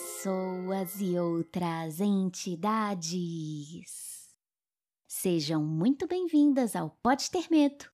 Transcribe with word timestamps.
pessoas 0.00 0.98
e 0.98 1.18
outras 1.18 2.00
entidades. 2.00 3.04
Sejam 5.06 5.62
muito 5.62 6.06
bem-vindas 6.06 6.74
ao 6.74 6.88
Pode 7.02 7.30
Ter 7.30 7.50
Medo, 7.50 7.84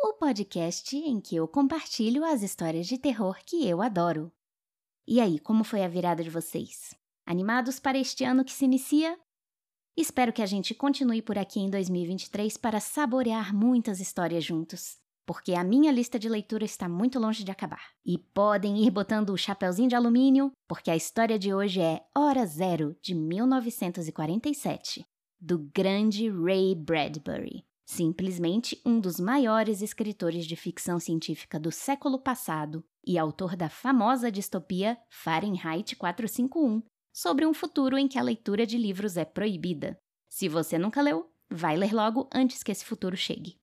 o 0.00 0.14
podcast 0.14 0.96
em 0.96 1.20
que 1.20 1.36
eu 1.36 1.46
compartilho 1.46 2.24
as 2.24 2.40
histórias 2.40 2.86
de 2.86 2.96
terror 2.96 3.36
que 3.44 3.68
eu 3.68 3.82
adoro. 3.82 4.32
E 5.06 5.20
aí, 5.20 5.38
como 5.38 5.62
foi 5.62 5.84
a 5.84 5.88
virada 5.88 6.24
de 6.24 6.30
vocês? 6.30 6.94
Animados 7.26 7.78
para 7.78 7.98
este 7.98 8.24
ano 8.24 8.42
que 8.42 8.52
se 8.52 8.64
inicia? 8.64 9.18
Espero 9.94 10.32
que 10.32 10.40
a 10.40 10.46
gente 10.46 10.74
continue 10.74 11.20
por 11.20 11.36
aqui 11.36 11.60
em 11.60 11.68
2023 11.68 12.56
para 12.56 12.80
saborear 12.80 13.54
muitas 13.54 14.00
histórias 14.00 14.42
juntos 14.42 14.98
porque 15.30 15.54
a 15.54 15.62
minha 15.62 15.92
lista 15.92 16.18
de 16.18 16.28
leitura 16.28 16.64
está 16.64 16.88
muito 16.88 17.16
longe 17.20 17.44
de 17.44 17.52
acabar. 17.52 17.92
E 18.04 18.18
podem 18.18 18.84
ir 18.84 18.90
botando 18.90 19.30
o 19.30 19.36
chapeuzinho 19.36 19.88
de 19.88 19.94
alumínio, 19.94 20.50
porque 20.68 20.90
a 20.90 20.96
história 20.96 21.38
de 21.38 21.54
hoje 21.54 21.80
é 21.80 22.04
Hora 22.18 22.44
Zero, 22.44 22.96
de 23.00 23.14
1947, 23.14 25.04
do 25.40 25.70
grande 25.72 26.28
Ray 26.28 26.74
Bradbury. 26.74 27.62
Simplesmente 27.88 28.82
um 28.84 28.98
dos 28.98 29.20
maiores 29.20 29.82
escritores 29.82 30.44
de 30.46 30.56
ficção 30.56 30.98
científica 30.98 31.60
do 31.60 31.70
século 31.70 32.18
passado 32.18 32.82
e 33.06 33.16
autor 33.16 33.54
da 33.54 33.68
famosa 33.68 34.32
distopia 34.32 34.98
Fahrenheit 35.08 35.94
451, 35.94 36.82
sobre 37.14 37.46
um 37.46 37.54
futuro 37.54 37.96
em 37.96 38.08
que 38.08 38.18
a 38.18 38.22
leitura 38.22 38.66
de 38.66 38.76
livros 38.76 39.16
é 39.16 39.24
proibida. 39.24 39.96
Se 40.28 40.48
você 40.48 40.76
nunca 40.76 41.00
leu, 41.00 41.30
vai 41.48 41.76
ler 41.76 41.94
logo 41.94 42.28
antes 42.34 42.64
que 42.64 42.72
esse 42.72 42.84
futuro 42.84 43.16
chegue. 43.16 43.59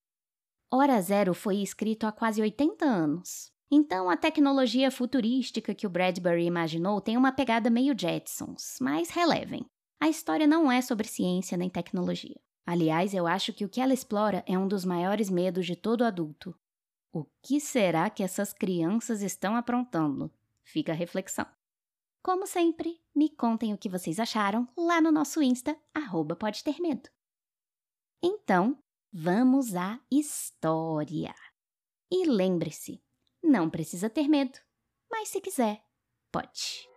Hora 0.70 1.02
Zero 1.02 1.34
foi 1.34 1.58
escrito 1.58 2.06
há 2.06 2.12
quase 2.12 2.42
80 2.42 2.84
anos. 2.84 3.52
Então, 3.72 4.10
a 4.10 4.18
tecnologia 4.18 4.92
futurística 4.92 5.74
que 5.74 5.88
o 5.88 5.90
Bradbury 5.90 6.46
imaginou 6.46 7.00
tem 7.00 7.16
uma 7.16 7.32
pegada 7.32 7.70
meio 7.70 7.98
Jetsons, 7.98 8.78
mas 8.82 9.10
relevem. 9.10 9.66
A 10.00 10.10
história 10.10 10.46
não 10.46 10.70
é 10.70 10.82
sobre 10.82 11.08
ciência 11.08 11.58
nem 11.58 11.70
tecnologia. 11.70 12.36
Aliás, 12.66 13.14
eu 13.14 13.26
acho 13.26 13.54
que 13.54 13.64
o 13.64 13.70
que 13.70 13.80
ela 13.80 13.94
explora 13.94 14.44
é 14.46 14.58
um 14.58 14.68
dos 14.68 14.84
maiores 14.84 15.30
medos 15.30 15.66
de 15.66 15.76
todo 15.76 16.04
adulto. 16.04 16.54
O 17.14 17.26
que 17.42 17.62
será 17.62 18.10
que 18.10 18.22
essas 18.22 18.52
crianças 18.52 19.22
estão 19.22 19.56
aprontando? 19.56 20.30
Fica 20.66 20.92
a 20.92 20.96
reflexão. 20.96 21.46
Como 22.22 22.46
sempre, 22.46 23.00
me 23.16 23.30
contem 23.30 23.74
o 23.74 23.78
que 23.78 23.88
vocês 23.88 24.20
acharam 24.20 24.68
lá 24.78 25.00
no 25.00 25.14
nosso 25.14 25.42
Insta, 25.42 25.78
arroba 25.94 26.36
pode 26.36 26.62
ter 26.62 26.78
medo. 26.82 27.10
Então, 28.22 28.78
Vamos 29.12 29.74
à 29.74 30.00
história. 30.12 31.34
E 32.12 32.28
lembre-se, 32.28 33.02
não 33.42 33.70
precisa 33.70 34.10
ter 34.10 34.28
medo, 34.28 34.60
mas 35.10 35.30
se 35.30 35.40
quiser, 35.40 35.82
pode. 36.32 36.88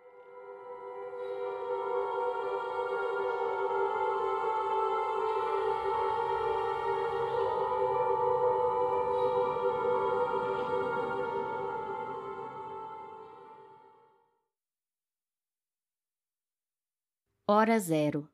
Hora 17.47 17.79
zero 17.79 18.29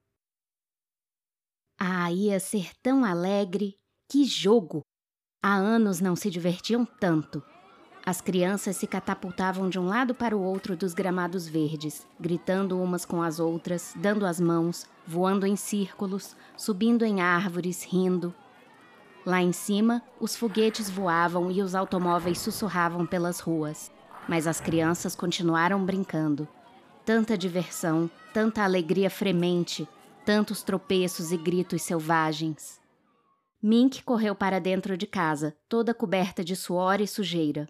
ah, 2.06 2.12
ia 2.12 2.38
ser 2.38 2.70
tão 2.80 3.04
alegre! 3.04 3.74
Que 4.08 4.24
jogo! 4.24 4.82
Há 5.42 5.54
anos 5.54 6.00
não 6.00 6.14
se 6.14 6.30
divertiam 6.30 6.84
tanto. 6.84 7.42
As 8.04 8.20
crianças 8.20 8.76
se 8.76 8.86
catapultavam 8.86 9.68
de 9.68 9.76
um 9.76 9.86
lado 9.86 10.14
para 10.14 10.36
o 10.36 10.40
outro 10.40 10.76
dos 10.76 10.94
gramados 10.94 11.48
verdes, 11.48 12.06
gritando 12.20 12.80
umas 12.80 13.04
com 13.04 13.20
as 13.20 13.40
outras, 13.40 13.92
dando 13.96 14.24
as 14.24 14.38
mãos, 14.38 14.86
voando 15.04 15.46
em 15.46 15.56
círculos, 15.56 16.36
subindo 16.56 17.04
em 17.04 17.20
árvores, 17.20 17.82
rindo. 17.82 18.32
Lá 19.24 19.42
em 19.42 19.50
cima, 19.50 20.00
os 20.20 20.36
foguetes 20.36 20.88
voavam 20.88 21.50
e 21.50 21.60
os 21.60 21.74
automóveis 21.74 22.38
sussurravam 22.38 23.04
pelas 23.04 23.40
ruas. 23.40 23.90
Mas 24.28 24.46
as 24.46 24.60
crianças 24.60 25.16
continuaram 25.16 25.84
brincando. 25.84 26.46
Tanta 27.04 27.36
diversão, 27.36 28.08
tanta 28.32 28.62
alegria 28.62 29.10
fremente, 29.10 29.88
tantos 30.26 30.60
tropeços 30.60 31.30
e 31.30 31.36
gritos 31.36 31.82
selvagens. 31.82 32.80
Mink 33.62 34.02
correu 34.02 34.34
para 34.34 34.58
dentro 34.58 34.96
de 34.96 35.06
casa, 35.06 35.56
toda 35.68 35.94
coberta 35.94 36.42
de 36.44 36.56
suor 36.56 37.00
e 37.00 37.06
sujeira. 37.06 37.68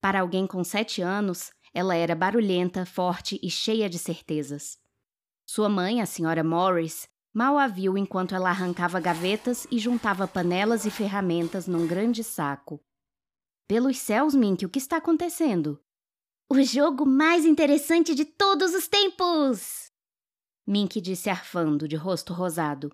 Para 0.00 0.20
alguém 0.20 0.48
com 0.48 0.64
sete 0.64 1.00
anos, 1.00 1.52
ela 1.72 1.94
era 1.94 2.16
barulhenta, 2.16 2.84
forte 2.84 3.38
e 3.40 3.48
cheia 3.48 3.88
de 3.88 4.00
certezas. 4.00 4.80
Sua 5.46 5.68
mãe, 5.68 6.02
a 6.02 6.06
senhora 6.06 6.42
Morris, 6.42 7.08
mal 7.32 7.56
a 7.56 7.68
viu 7.68 7.96
enquanto 7.96 8.34
ela 8.34 8.50
arrancava 8.50 8.98
gavetas 8.98 9.64
e 9.70 9.78
juntava 9.78 10.26
panelas 10.26 10.86
e 10.86 10.90
ferramentas 10.90 11.68
num 11.68 11.86
grande 11.86 12.24
saco. 12.24 12.80
Pelos 13.68 13.98
céus, 13.98 14.34
Mink, 14.34 14.66
o 14.66 14.68
que 14.68 14.80
está 14.80 14.96
acontecendo? 14.96 15.80
O 16.50 16.60
jogo 16.62 17.06
mais 17.06 17.44
interessante 17.44 18.12
de 18.12 18.24
todos 18.24 18.74
os 18.74 18.88
tempos! 18.88 19.85
Mink 20.66 21.00
disse 21.00 21.30
arfando, 21.30 21.86
de 21.86 21.94
rosto 21.94 22.32
rosado. 22.32 22.90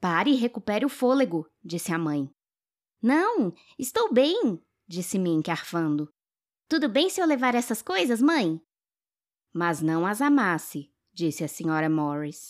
Pare 0.00 0.30
e 0.30 0.34
recupere 0.34 0.84
o 0.84 0.88
fôlego, 0.88 1.48
disse 1.62 1.92
a 1.92 1.98
mãe. 1.98 2.28
Não, 3.00 3.54
estou 3.78 4.12
bem, 4.12 4.60
disse 4.86 5.18
Mink 5.18 5.50
arfando. 5.50 6.12
Tudo 6.68 6.88
bem 6.88 7.08
se 7.08 7.20
eu 7.20 7.26
levar 7.26 7.54
essas 7.54 7.80
coisas, 7.80 8.20
mãe? 8.20 8.60
Mas 9.52 9.80
não 9.80 10.04
as 10.04 10.20
amasse, 10.20 10.92
disse 11.12 11.44
a 11.44 11.48
senhora 11.48 11.88
Morris. 11.88 12.48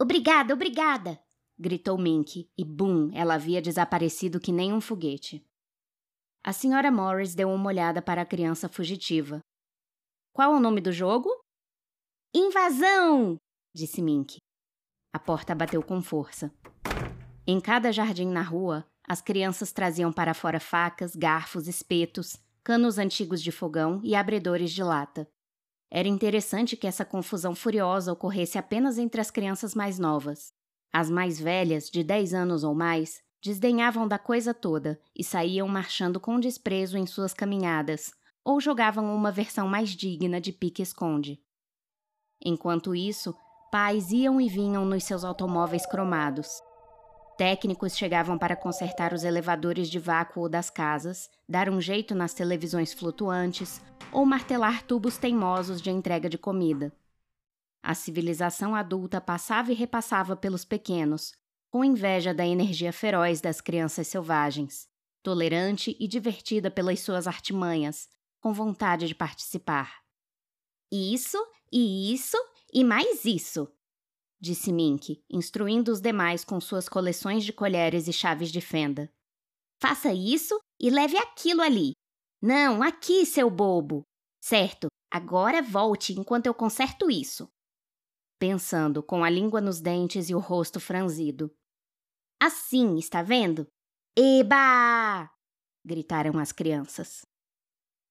Obrigada, 0.00 0.54
obrigada! 0.54 1.20
gritou 1.58 1.98
Mink, 1.98 2.50
e 2.56 2.64
bum, 2.64 3.10
ela 3.12 3.34
havia 3.34 3.60
desaparecido 3.60 4.40
que 4.40 4.50
nem 4.50 4.72
um 4.72 4.80
foguete. 4.80 5.44
A 6.42 6.54
senhora 6.54 6.90
Morris 6.90 7.34
deu 7.34 7.50
uma 7.50 7.66
olhada 7.66 8.00
para 8.00 8.22
a 8.22 8.26
criança 8.26 8.66
fugitiva. 8.66 9.40
Qual 10.32 10.54
é 10.54 10.56
o 10.56 10.60
nome 10.60 10.80
do 10.80 10.90
jogo? 10.90 11.28
Invasão! 12.34 13.38
Disse 13.74 14.02
Mink. 14.02 14.38
A 15.12 15.18
porta 15.18 15.54
bateu 15.54 15.82
com 15.82 16.00
força. 16.02 16.52
Em 17.46 17.60
cada 17.60 17.92
jardim 17.92 18.28
na 18.28 18.42
rua, 18.42 18.86
as 19.08 19.20
crianças 19.20 19.72
traziam 19.72 20.12
para 20.12 20.34
fora 20.34 20.60
facas, 20.60 21.16
garfos, 21.16 21.66
espetos, 21.66 22.36
canos 22.62 22.98
antigos 22.98 23.42
de 23.42 23.50
fogão 23.50 24.00
e 24.04 24.14
abridores 24.14 24.70
de 24.70 24.82
lata. 24.82 25.28
Era 25.90 26.06
interessante 26.06 26.76
que 26.76 26.86
essa 26.86 27.04
confusão 27.04 27.54
furiosa 27.54 28.12
ocorresse 28.12 28.56
apenas 28.56 28.98
entre 28.98 29.20
as 29.20 29.30
crianças 29.30 29.74
mais 29.74 29.98
novas. 29.98 30.52
As 30.92 31.10
mais 31.10 31.40
velhas, 31.40 31.90
de 31.90 32.04
10 32.04 32.34
anos 32.34 32.62
ou 32.62 32.74
mais, 32.74 33.20
desdenhavam 33.42 34.06
da 34.06 34.18
coisa 34.18 34.54
toda 34.54 35.00
e 35.16 35.24
saíam 35.24 35.66
marchando 35.66 36.20
com 36.20 36.38
desprezo 36.38 36.96
em 36.96 37.06
suas 37.06 37.32
caminhadas, 37.32 38.12
ou 38.44 38.60
jogavam 38.60 39.14
uma 39.14 39.32
versão 39.32 39.66
mais 39.66 39.90
digna 39.90 40.40
de 40.40 40.52
pique-esconde. 40.52 41.42
Enquanto 42.42 42.94
isso, 42.94 43.34
Pais 43.70 44.10
iam 44.10 44.40
e 44.40 44.48
vinham 44.48 44.84
nos 44.84 45.04
seus 45.04 45.22
automóveis 45.22 45.86
cromados. 45.86 46.60
Técnicos 47.38 47.96
chegavam 47.96 48.36
para 48.36 48.56
consertar 48.56 49.12
os 49.12 49.22
elevadores 49.22 49.88
de 49.88 49.98
vácuo 49.98 50.48
das 50.48 50.68
casas, 50.68 51.30
dar 51.48 51.70
um 51.70 51.80
jeito 51.80 52.12
nas 52.12 52.34
televisões 52.34 52.92
flutuantes 52.92 53.80
ou 54.12 54.26
martelar 54.26 54.82
tubos 54.82 55.18
teimosos 55.18 55.80
de 55.80 55.88
entrega 55.88 56.28
de 56.28 56.36
comida. 56.36 56.92
A 57.80 57.94
civilização 57.94 58.74
adulta 58.74 59.20
passava 59.20 59.70
e 59.70 59.74
repassava 59.74 60.34
pelos 60.34 60.64
pequenos, 60.64 61.32
com 61.70 61.84
inveja 61.84 62.34
da 62.34 62.44
energia 62.44 62.92
feroz 62.92 63.40
das 63.40 63.60
crianças 63.60 64.08
selvagens, 64.08 64.88
tolerante 65.22 65.96
e 66.00 66.08
divertida 66.08 66.72
pelas 66.72 66.98
suas 67.00 67.28
artimanhas, 67.28 68.08
com 68.40 68.52
vontade 68.52 69.06
de 69.06 69.14
participar. 69.14 70.00
Isso, 70.90 71.38
e 71.72 72.12
isso, 72.12 72.36
e 72.72 72.84
mais 72.84 73.24
isso, 73.24 73.68
disse 74.40 74.72
Mink, 74.72 75.22
instruindo 75.30 75.92
os 75.92 76.00
demais 76.00 76.44
com 76.44 76.60
suas 76.60 76.88
coleções 76.88 77.44
de 77.44 77.52
colheres 77.52 78.08
e 78.08 78.12
chaves 78.12 78.50
de 78.50 78.60
fenda. 78.60 79.10
Faça 79.80 80.12
isso 80.12 80.58
e 80.80 80.90
leve 80.90 81.16
aquilo 81.16 81.62
ali. 81.62 81.92
Não, 82.42 82.82
aqui, 82.82 83.26
seu 83.26 83.50
bobo. 83.50 84.02
Certo, 84.42 84.88
agora 85.10 85.62
volte 85.62 86.12
enquanto 86.18 86.46
eu 86.46 86.54
conserto 86.54 87.10
isso. 87.10 87.48
Pensando, 88.38 89.02
com 89.02 89.22
a 89.22 89.28
língua 89.28 89.60
nos 89.60 89.80
dentes 89.80 90.30
e 90.30 90.34
o 90.34 90.38
rosto 90.38 90.80
franzido. 90.80 91.52
Assim, 92.42 92.96
está 92.96 93.22
vendo? 93.22 93.66
Eba! 94.16 95.30
gritaram 95.84 96.38
as 96.38 96.52
crianças. 96.52 97.22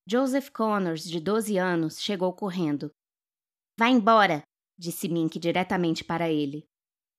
Joseph 0.08 0.50
Connors, 0.50 1.04
de 1.04 1.20
12 1.20 1.58
anos, 1.58 2.00
chegou 2.00 2.34
correndo. 2.34 2.92
Vá 3.78 3.90
embora, 3.90 4.44
disse 4.80 5.10
Mink 5.10 5.38
diretamente 5.38 6.06
para 6.06 6.30
ele. 6.32 6.66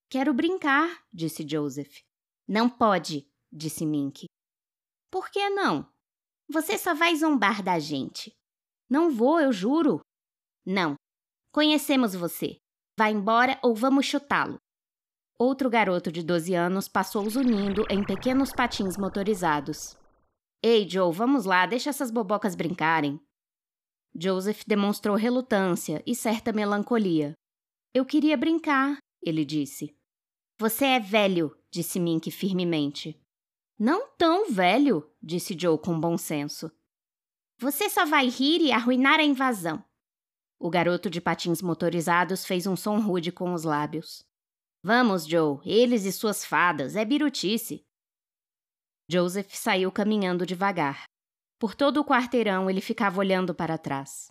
Quero 0.09 0.33
brincar, 0.33 1.05
disse 1.13 1.47
Joseph. 1.47 2.01
Não 2.49 2.71
pode, 2.71 3.31
disse 3.53 3.85
Mink. 3.85 4.25
Por 5.11 5.31
que 5.31 5.51
não? 5.51 5.87
Você 6.49 6.79
só 6.79 6.95
vai 6.95 7.15
zombar 7.15 7.63
da 7.63 7.79
gente. 7.79 8.33
Não 8.89 9.11
vou, 9.11 9.39
eu 9.39 9.53
juro. 9.53 10.01
Não. 10.65 10.95
Conhecemos 11.53 12.15
você. 12.15 12.57
Vá 12.99 13.11
embora 13.11 13.61
ou 13.63 13.75
vamos 13.75 14.07
chutá-lo. 14.07 14.57
Outro 15.39 15.71
garoto 15.71 16.11
de 16.11 16.23
12 16.23 16.55
anos 16.55 16.89
passou 16.89 17.29
zunindo 17.29 17.85
em 17.91 18.05
pequenos 18.05 18.53
patins 18.53 18.97
motorizados. 18.97 19.97
Ei, 20.63 20.89
Joe, 20.89 21.13
vamos 21.13 21.45
lá, 21.45 21.67
deixa 21.67 21.91
essas 21.91 22.11
bobocas 22.11 22.55
brincarem. 22.55 23.21
Joseph 24.15 24.65
demonstrou 24.67 25.17
relutância 25.17 26.03
e 26.07 26.15
certa 26.15 26.53
melancolia. 26.53 27.35
Eu 27.93 28.07
queria 28.07 28.37
brincar, 28.37 28.99
ele 29.21 29.45
disse. 29.45 29.97
Você 30.59 30.85
é 30.85 31.01
velho, 31.01 31.57
disse 31.73 31.99
Mink 31.99 32.31
firmemente. 32.31 33.21
Não 33.77 34.09
tão 34.17 34.49
velho, 34.53 35.11
disse 35.21 35.57
Joe 35.59 35.77
com 35.77 35.99
bom 35.99 36.17
senso. 36.17 36.71
Você 37.59 37.91
só 37.91 38.07
vai 38.07 38.29
rir 38.29 38.61
e 38.61 38.71
arruinar 38.71 39.19
a 39.19 39.25
invasão. 39.25 39.85
O 40.57 40.71
garoto 40.71 41.11
de 41.11 41.21
patins 41.21 41.61
motorizados 41.61 42.45
fez 42.45 42.67
um 42.67 42.77
som 42.77 43.01
rude 43.01 43.33
com 43.33 43.53
os 43.55 43.65
lábios. 43.65 44.23
Vamos, 44.85 45.27
Joe, 45.27 45.59
eles 45.65 46.05
e 46.05 46.13
suas 46.13 46.45
fadas, 46.45 46.95
é 46.95 47.05
birutice. 47.05 47.85
Joseph 49.11 49.53
saiu 49.53 49.91
caminhando 49.91 50.47
devagar. 50.47 51.05
Por 51.59 51.75
todo 51.75 52.01
o 52.01 52.05
quarteirão 52.05 52.71
ele 52.71 52.81
ficava 52.81 53.19
olhando 53.19 53.53
para 53.53 53.77
trás. 53.77 54.31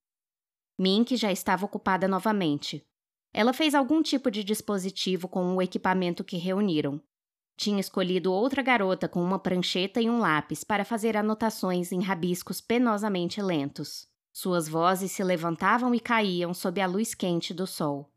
Mink 0.80 1.18
já 1.18 1.30
estava 1.30 1.66
ocupada 1.66 2.08
novamente. 2.08 2.88
Ela 3.34 3.54
fez 3.54 3.76
algum 3.76 4.02
tipo 4.02 4.32
de 4.32 4.44
dispositivo 4.44 5.28
com 5.28 5.56
o 5.56 5.62
equipamento 5.62 6.24
que 6.24 6.38
reuniram. 6.38 7.02
Tinha 7.56 7.80
escolhido 7.80 8.32
outra 8.32 8.62
garota 8.62 9.08
com 9.08 9.22
uma 9.22 9.38
prancheta 9.38 10.02
e 10.02 10.10
um 10.10 10.20
lápis 10.20 10.64
para 10.64 10.86
fazer 10.86 11.18
anotações 11.18 11.92
em 11.92 12.02
rabiscos 12.02 12.62
penosamente 12.62 13.42
lentos. 13.42 14.08
Suas 14.32 14.68
vozes 14.70 15.12
se 15.12 15.24
levantavam 15.24 15.94
e 15.94 16.00
caíam 16.00 16.54
sob 16.54 16.80
a 16.80 16.88
luz 16.88 17.14
quente 17.14 17.54
do 17.54 17.68
sol. 17.68 18.10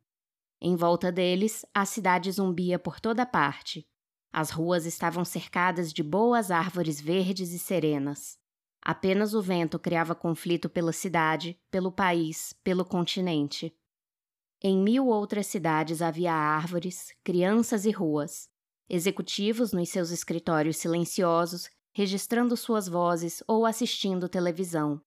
Em 0.61 0.77
volta 0.77 1.11
deles, 1.11 1.67
a 1.75 1.85
cidade 1.85 2.31
zumbia 2.31 2.79
por 2.79 3.01
toda 3.01 3.27
parte. 3.27 3.85
As 4.33 4.51
ruas 4.51 4.87
estavam 4.87 5.25
cercadas 5.25 5.93
de 5.93 6.03
boas 6.03 6.53
árvores 6.53 7.01
verdes 7.01 7.51
e 7.53 7.59
serenas. 7.59 8.39
Apenas 8.81 9.35
o 9.35 9.43
vento 9.43 9.79
criava 9.79 10.15
conflito 10.15 10.71
pela 10.71 10.93
cidade, 10.93 11.59
pelo 11.71 11.91
país, 11.91 12.55
pelo 12.65 12.85
continente. 12.85 13.77
Em 14.65 14.79
mil 14.81 15.09
outras 15.09 15.49
cidades 15.49 16.01
havia 16.01 16.33
árvores, 16.33 17.13
crianças 17.25 17.85
e 17.85 17.91
ruas, 17.91 18.49
executivos 18.89 19.73
nos 19.73 19.89
seus 19.89 20.13
escritórios 20.13 20.77
silenciosos, 20.77 21.69
registrando 21.93 22.57
suas 22.57 22.87
vozes 22.87 23.43
ou 23.49 23.67
assistindo 23.67 24.29
televisão. 24.29 25.03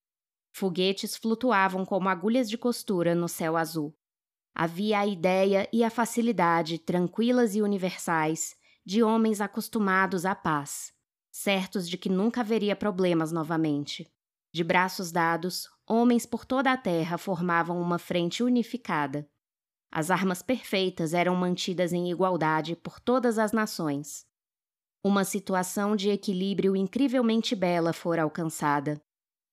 Foguetes 0.51 1.15
flutuavam 1.15 1.85
como 1.85 2.09
agulhas 2.09 2.49
de 2.49 2.57
costura 2.57 3.15
no 3.15 3.29
céu 3.29 3.55
azul. 3.55 3.95
Havia 4.53 4.99
a 4.99 5.07
ideia 5.07 5.69
e 5.71 5.85
a 5.85 5.89
facilidade, 5.89 6.77
tranquilas 6.77 7.55
e 7.55 7.61
universais, 7.61 8.57
de 8.85 9.01
homens 9.03 9.39
acostumados 9.39 10.25
à 10.25 10.35
paz, 10.35 10.91
certos 11.31 11.87
de 11.87 11.97
que 11.97 12.09
nunca 12.09 12.41
haveria 12.41 12.75
problemas 12.75 13.31
novamente. 13.31 14.05
De 14.53 14.65
braços 14.65 15.13
dados, 15.13 15.69
homens 15.87 16.25
por 16.25 16.43
toda 16.43 16.73
a 16.73 16.77
terra 16.77 17.17
formavam 17.17 17.81
uma 17.81 17.97
frente 17.97 18.43
unificada. 18.43 19.25
As 19.95 20.11
armas 20.11 20.41
perfeitas 20.41 21.13
eram 21.13 21.35
mantidas 21.35 21.93
em 21.93 22.11
igualdade 22.11 22.75
por 22.75 22.99
todas 22.99 23.39
as 23.39 23.53
nações. 23.53 24.25
Uma 25.01 25.23
situação 25.23 25.95
de 25.95 26.09
equilíbrio 26.09 26.75
incrivelmente 26.75 27.55
bela 27.55 27.93
fora 27.93 28.23
alcançada. 28.23 29.01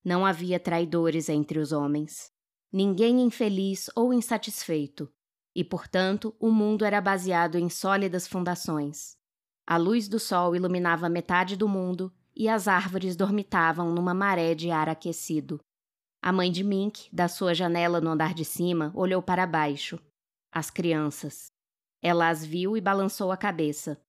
Não 0.03 0.25
havia 0.25 0.59
traidores 0.59 1.29
entre 1.29 1.59
os 1.59 1.71
homens 1.71 2.33
ninguém 2.73 3.21
infeliz 3.21 3.87
ou 3.95 4.11
insatisfeito, 4.11 5.07
e, 5.55 5.63
portanto, 5.63 6.35
o 6.39 6.49
mundo 6.49 6.83
era 6.83 6.99
baseado 6.99 7.55
em 7.55 7.69
sólidas 7.69 8.27
fundações. 8.27 9.15
A 9.67 9.77
luz 9.77 10.07
do 10.07 10.19
sol 10.19 10.55
iluminava 10.55 11.07
metade 11.07 11.55
do 11.55 11.69
mundo 11.69 12.11
e 12.35 12.49
as 12.49 12.67
árvores 12.67 13.15
dormitavam 13.15 13.93
numa 13.93 14.13
maré 14.13 14.55
de 14.55 14.71
ar 14.71 14.89
aquecido. 14.89 15.59
A 16.19 16.31
mãe 16.31 16.51
de 16.51 16.63
Mink, 16.63 17.07
da 17.13 17.27
sua 17.27 17.53
janela 17.53 18.01
no 18.01 18.09
andar 18.09 18.33
de 18.33 18.43
cima, 18.43 18.91
olhou 18.95 19.21
para 19.21 19.45
baixo. 19.45 19.99
As 20.55 20.69
crianças. 20.69 21.51
Ela 21.99 22.29
as 22.29 22.45
viu 22.45 22.77
e 22.77 22.81
balançou 22.81 23.31
a 23.31 23.37
cabeça. 23.37 23.99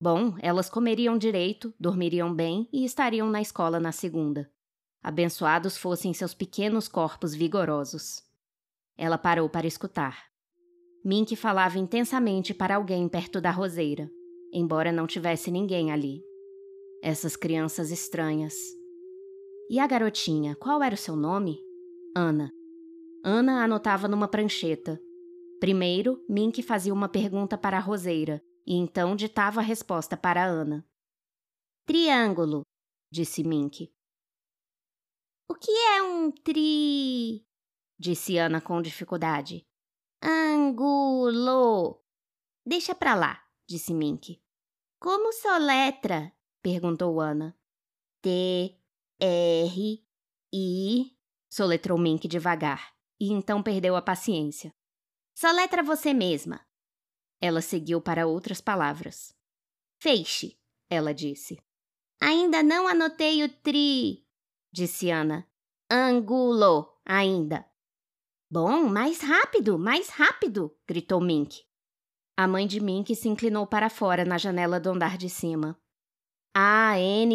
Bom, 0.00 0.34
elas 0.40 0.70
comeriam 0.70 1.18
direito, 1.18 1.74
dormiriam 1.78 2.34
bem 2.34 2.66
e 2.72 2.86
estariam 2.86 3.28
na 3.28 3.42
escola 3.42 3.78
na 3.78 3.92
segunda. 3.92 4.50
Abençoados 5.02 5.76
fossem 5.76 6.14
seus 6.14 6.32
pequenos 6.32 6.88
corpos 6.88 7.34
vigorosos. 7.34 8.22
Ela 8.96 9.18
parou 9.18 9.46
para 9.46 9.66
escutar. 9.66 10.24
Mink 11.04 11.36
falava 11.36 11.78
intensamente 11.78 12.54
para 12.54 12.76
alguém 12.76 13.06
perto 13.06 13.38
da 13.38 13.50
roseira, 13.50 14.10
embora 14.54 14.90
não 14.90 15.06
tivesse 15.06 15.50
ninguém 15.50 15.92
ali. 15.92 16.22
Essas 17.02 17.36
crianças 17.36 17.90
estranhas. 17.90 18.54
E 19.68 19.78
a 19.78 19.86
garotinha, 19.86 20.56
qual 20.56 20.82
era 20.82 20.94
o 20.94 20.98
seu 20.98 21.14
nome? 21.14 21.60
Ana. 22.16 22.50
Ana 23.22 23.62
anotava 23.62 24.08
numa 24.08 24.28
prancheta. 24.28 24.98
Primeiro, 25.62 26.20
Mink 26.28 26.60
fazia 26.60 26.92
uma 26.92 27.08
pergunta 27.08 27.56
para 27.56 27.76
a 27.76 27.80
roseira 27.80 28.42
e 28.66 28.74
então 28.74 29.14
ditava 29.14 29.60
a 29.60 29.62
resposta 29.62 30.16
para 30.16 30.44
Ana. 30.44 30.84
Triângulo, 31.86 32.62
disse 33.12 33.44
Mink. 33.44 33.94
O 35.48 35.54
que 35.54 35.70
é 35.70 36.02
um 36.02 36.32
tri? 36.32 37.46
disse 37.96 38.38
Ana 38.38 38.60
com 38.60 38.82
dificuldade. 38.82 39.64
Angulo. 40.20 42.02
Deixa 42.66 42.92
pra 42.92 43.14
lá, 43.14 43.40
disse 43.64 43.94
Mink. 43.94 44.42
Como 44.98 45.32
soletra? 45.32 46.32
perguntou 46.60 47.20
Ana. 47.20 47.56
T, 48.20 48.76
R, 49.20 50.04
I, 50.52 51.16
soletrou 51.48 51.96
Mink 51.96 52.26
devagar, 52.26 52.96
e 53.20 53.30
então 53.30 53.62
perdeu 53.62 53.94
a 53.94 54.02
paciência. 54.02 54.74
Soletra 55.42 55.82
você 55.82 56.14
mesma. 56.14 56.64
Ela 57.40 57.60
seguiu 57.60 58.00
para 58.00 58.28
outras 58.28 58.60
palavras. 58.60 59.34
Feixe, 60.00 60.56
ela 60.88 61.12
disse. 61.12 61.60
Ainda 62.20 62.62
não 62.62 62.86
anotei 62.86 63.42
o 63.42 63.48
tri, 63.48 64.24
disse 64.72 65.10
Ana. 65.10 65.44
Angulo, 65.90 66.96
ainda. 67.04 67.68
Bom, 68.48 68.88
mais 68.88 69.20
rápido, 69.20 69.76
mais 69.76 70.10
rápido, 70.10 70.78
gritou 70.86 71.20
Mink. 71.20 71.66
A 72.36 72.46
mãe 72.46 72.64
de 72.64 72.78
Mink 72.78 73.12
se 73.16 73.28
inclinou 73.28 73.66
para 73.66 73.90
fora 73.90 74.24
na 74.24 74.38
janela 74.38 74.78
do 74.78 74.90
andar 74.90 75.18
de 75.18 75.28
cima. 75.28 75.76
A-N-G-U-L-O, 76.54 77.30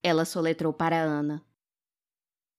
ela 0.00 0.24
soletrou 0.24 0.72
para 0.72 1.02
Ana. 1.02 1.44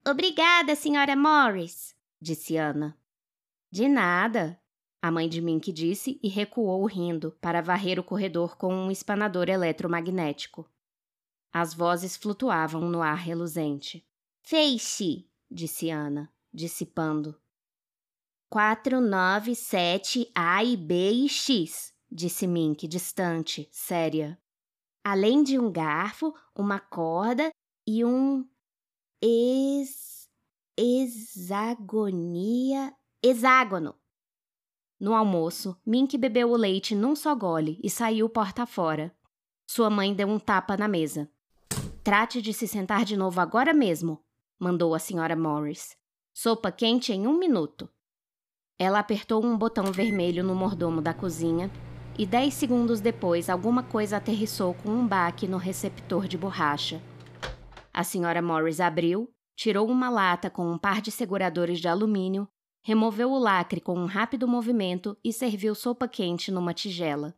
Obrigada, 0.06 0.76
senhora 0.76 1.16
Morris, 1.16 1.96
disse 2.22 2.56
Ana. 2.58 2.98
De 3.72 3.88
nada, 3.88 4.62
a 5.02 5.10
mãe 5.10 5.28
de 5.28 5.42
Mink 5.42 5.72
disse 5.72 6.20
e 6.22 6.28
recuou 6.28 6.86
rindo 6.86 7.32
para 7.42 7.62
varrer 7.62 8.00
o 8.00 8.04
corredor 8.04 8.56
com 8.56 8.74
um 8.74 8.92
espanador 8.92 9.50
eletromagnético. 9.50 10.70
As 11.52 11.74
vozes 11.74 12.16
flutuavam 12.16 12.82
no 12.82 13.02
ar 13.02 13.18
reluzente. 13.18 14.06
Feixe, 14.42 15.28
disse 15.50 15.90
Ana, 15.90 16.32
dissipando. 16.54 17.36
Quatro, 18.50 19.02
nove, 19.02 19.56
sete, 19.56 20.30
A 20.36 20.64
e 20.64 20.78
B 20.78 21.12
e 21.12 21.30
X, 21.30 21.94
disse 22.12 22.46
Mink, 22.46 22.88
distante, 22.88 23.68
séria. 23.72 24.38
Além 25.04 25.42
de 25.42 25.58
um 25.58 25.72
garfo, 25.72 26.34
uma 26.54 26.80
corda 26.80 27.50
e 27.88 28.06
um 28.06 28.48
ex... 29.22 30.11
hexagonia... 30.78 32.24
hexágono. 33.22 33.96
No 35.00 35.14
almoço, 35.14 35.76
Mink 35.86 36.18
bebeu 36.18 36.52
o 36.52 36.56
leite 36.56 36.94
num 36.96 37.16
só 37.16 37.34
gole 37.34 37.80
e 37.84 37.90
saiu 37.90 38.30
porta 38.30 38.66
fora. 38.66 39.16
Sua 39.68 39.90
mãe 39.90 40.14
deu 40.14 40.28
um 40.28 40.38
tapa 40.38 40.78
na 40.78 40.88
mesa. 40.88 41.32
Trate 42.04 42.42
de 42.42 42.54
se 42.54 42.68
sentar 42.68 43.06
de 43.06 43.16
novo 43.16 43.40
agora 43.42 43.74
mesmo, 43.74 44.24
mandou 44.60 44.94
a 44.94 45.00
senhora 45.00 45.36
Morris. 45.36 45.96
Sopa 46.34 46.72
quente 46.72 47.12
em 47.12 47.28
um 47.28 47.38
minuto. 47.38 47.90
Ela 48.78 49.00
apertou 49.00 49.44
um 49.46 49.58
botão 49.58 49.92
vermelho 49.92 50.44
no 50.44 50.56
mordomo 50.56 51.02
da 51.02 51.14
cozinha 51.14 51.70
e 52.18 52.26
dez 52.26 52.54
segundos 52.54 53.00
depois 53.00 53.50
alguma 53.50 53.84
coisa 53.84 54.18
aterrissou 54.18 54.74
com 54.74 54.90
um 54.90 55.08
baque 55.08 55.48
no 55.48 55.58
receptor 55.58 56.28
de 56.28 56.38
borracha. 56.38 57.02
A 57.94 58.04
senhora 58.04 58.42
Morris 58.42 58.80
abriu, 58.80 59.32
tirou 59.56 59.90
uma 59.90 60.10
lata 60.10 60.50
com 60.50 60.70
um 60.72 60.78
par 60.78 61.02
de 61.02 61.12
seguradores 61.12 61.80
de 61.80 61.88
alumínio, 61.88 62.48
removeu 62.84 63.32
o 63.32 63.38
lacre 63.38 63.80
com 63.80 63.98
um 63.98 64.06
rápido 64.06 64.48
movimento 64.48 65.18
e 65.24 65.32
serviu 65.32 65.76
sopa 65.76 66.08
quente 66.08 66.52
numa 66.52 66.74
tigela. 66.74 67.36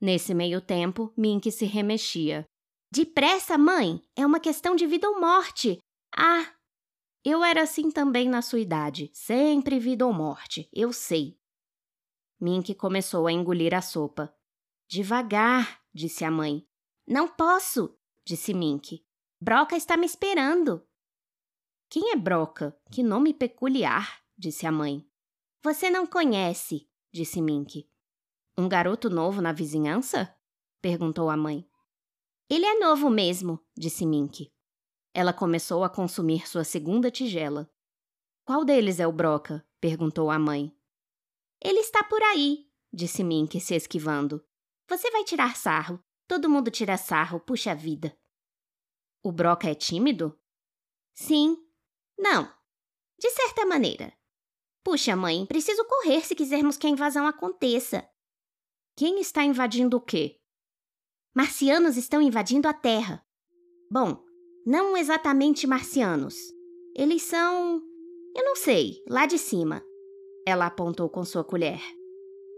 Nesse 0.00 0.34
meio 0.34 0.60
tempo, 0.60 1.12
Mink 1.16 1.50
se 1.50 1.64
remexia. 1.64 2.46
Depressa, 2.90 3.58
mãe! 3.58 4.00
É 4.16 4.24
uma 4.24 4.40
questão 4.40 4.76
de 4.76 4.86
vida 4.86 5.08
ou 5.08 5.20
morte! 5.20 5.78
Ah! 6.16 6.46
Eu 7.24 7.44
era 7.44 7.62
assim 7.62 7.90
também 7.90 8.28
na 8.28 8.40
sua 8.40 8.60
idade, 8.60 9.10
sempre 9.12 9.78
vida 9.78 10.06
ou 10.06 10.12
morte, 10.12 10.68
eu 10.72 10.92
sei. 10.92 11.36
Mink 12.40 12.74
começou 12.76 13.26
a 13.26 13.32
engolir 13.32 13.74
a 13.74 13.82
sopa. 13.82 14.32
Devagar, 14.88 15.82
disse 15.92 16.24
a 16.24 16.30
mãe. 16.30 16.66
Não 17.06 17.26
posso, 17.26 17.98
disse 18.24 18.54
Mink. 18.54 19.04
Broca 19.40 19.76
está 19.76 19.96
me 19.96 20.06
esperando. 20.06 20.86
Quem 21.90 22.12
é 22.12 22.16
Broca? 22.16 22.78
Que 22.92 23.02
nome 23.02 23.32
peculiar, 23.32 24.22
disse 24.36 24.66
a 24.66 24.72
mãe. 24.72 25.08
Você 25.62 25.88
não 25.88 26.06
conhece, 26.06 26.88
disse 27.12 27.40
Mink. 27.40 27.88
Um 28.56 28.68
garoto 28.68 29.08
novo 29.08 29.40
na 29.40 29.52
vizinhança? 29.52 30.34
perguntou 30.82 31.30
a 31.30 31.36
mãe. 31.36 31.66
Ele 32.50 32.66
é 32.66 32.78
novo 32.78 33.08
mesmo, 33.08 33.58
disse 33.76 34.04
Mink. 34.04 34.52
Ela 35.14 35.32
começou 35.32 35.82
a 35.82 35.88
consumir 35.88 36.46
sua 36.46 36.62
segunda 36.62 37.10
tigela. 37.10 37.70
Qual 38.44 38.64
deles 38.64 39.00
é 39.00 39.06
o 39.06 39.12
Broca? 39.12 39.66
perguntou 39.80 40.30
a 40.30 40.38
mãe. 40.38 40.74
Ele 41.62 41.80
está 41.80 42.04
por 42.04 42.22
aí, 42.22 42.70
disse 42.92 43.24
Mink, 43.24 43.58
se 43.60 43.74
esquivando. 43.74 44.44
Você 44.88 45.10
vai 45.10 45.24
tirar 45.24 45.56
sarro. 45.56 46.02
Todo 46.26 46.50
mundo 46.50 46.70
tira 46.70 46.98
sarro, 46.98 47.40
puxa 47.40 47.74
vida. 47.74 48.16
O 49.22 49.32
Broca 49.32 49.68
é 49.70 49.74
tímido? 49.74 50.38
Sim. 51.14 51.56
Não. 52.18 52.50
De 53.18 53.30
certa 53.30 53.64
maneira. 53.64 54.12
Puxa, 54.84 55.14
mãe, 55.14 55.46
preciso 55.46 55.84
correr 55.84 56.24
se 56.24 56.34
quisermos 56.34 56.76
que 56.76 56.86
a 56.86 56.90
invasão 56.90 57.26
aconteça. 57.26 58.08
Quem 58.96 59.20
está 59.20 59.44
invadindo 59.44 59.96
o 59.96 60.00
quê? 60.00 60.40
Marcianos 61.34 61.96
estão 61.96 62.20
invadindo 62.20 62.66
a 62.66 62.72
Terra. 62.72 63.24
Bom, 63.90 64.24
não 64.66 64.96
exatamente 64.96 65.66
marcianos. 65.66 66.34
Eles 66.96 67.22
são. 67.22 67.82
Eu 68.34 68.44
não 68.44 68.56
sei, 68.56 69.02
lá 69.08 69.24
de 69.24 69.38
cima. 69.38 69.82
Ela 70.46 70.66
apontou 70.66 71.08
com 71.08 71.24
sua 71.24 71.44
colher. 71.44 71.80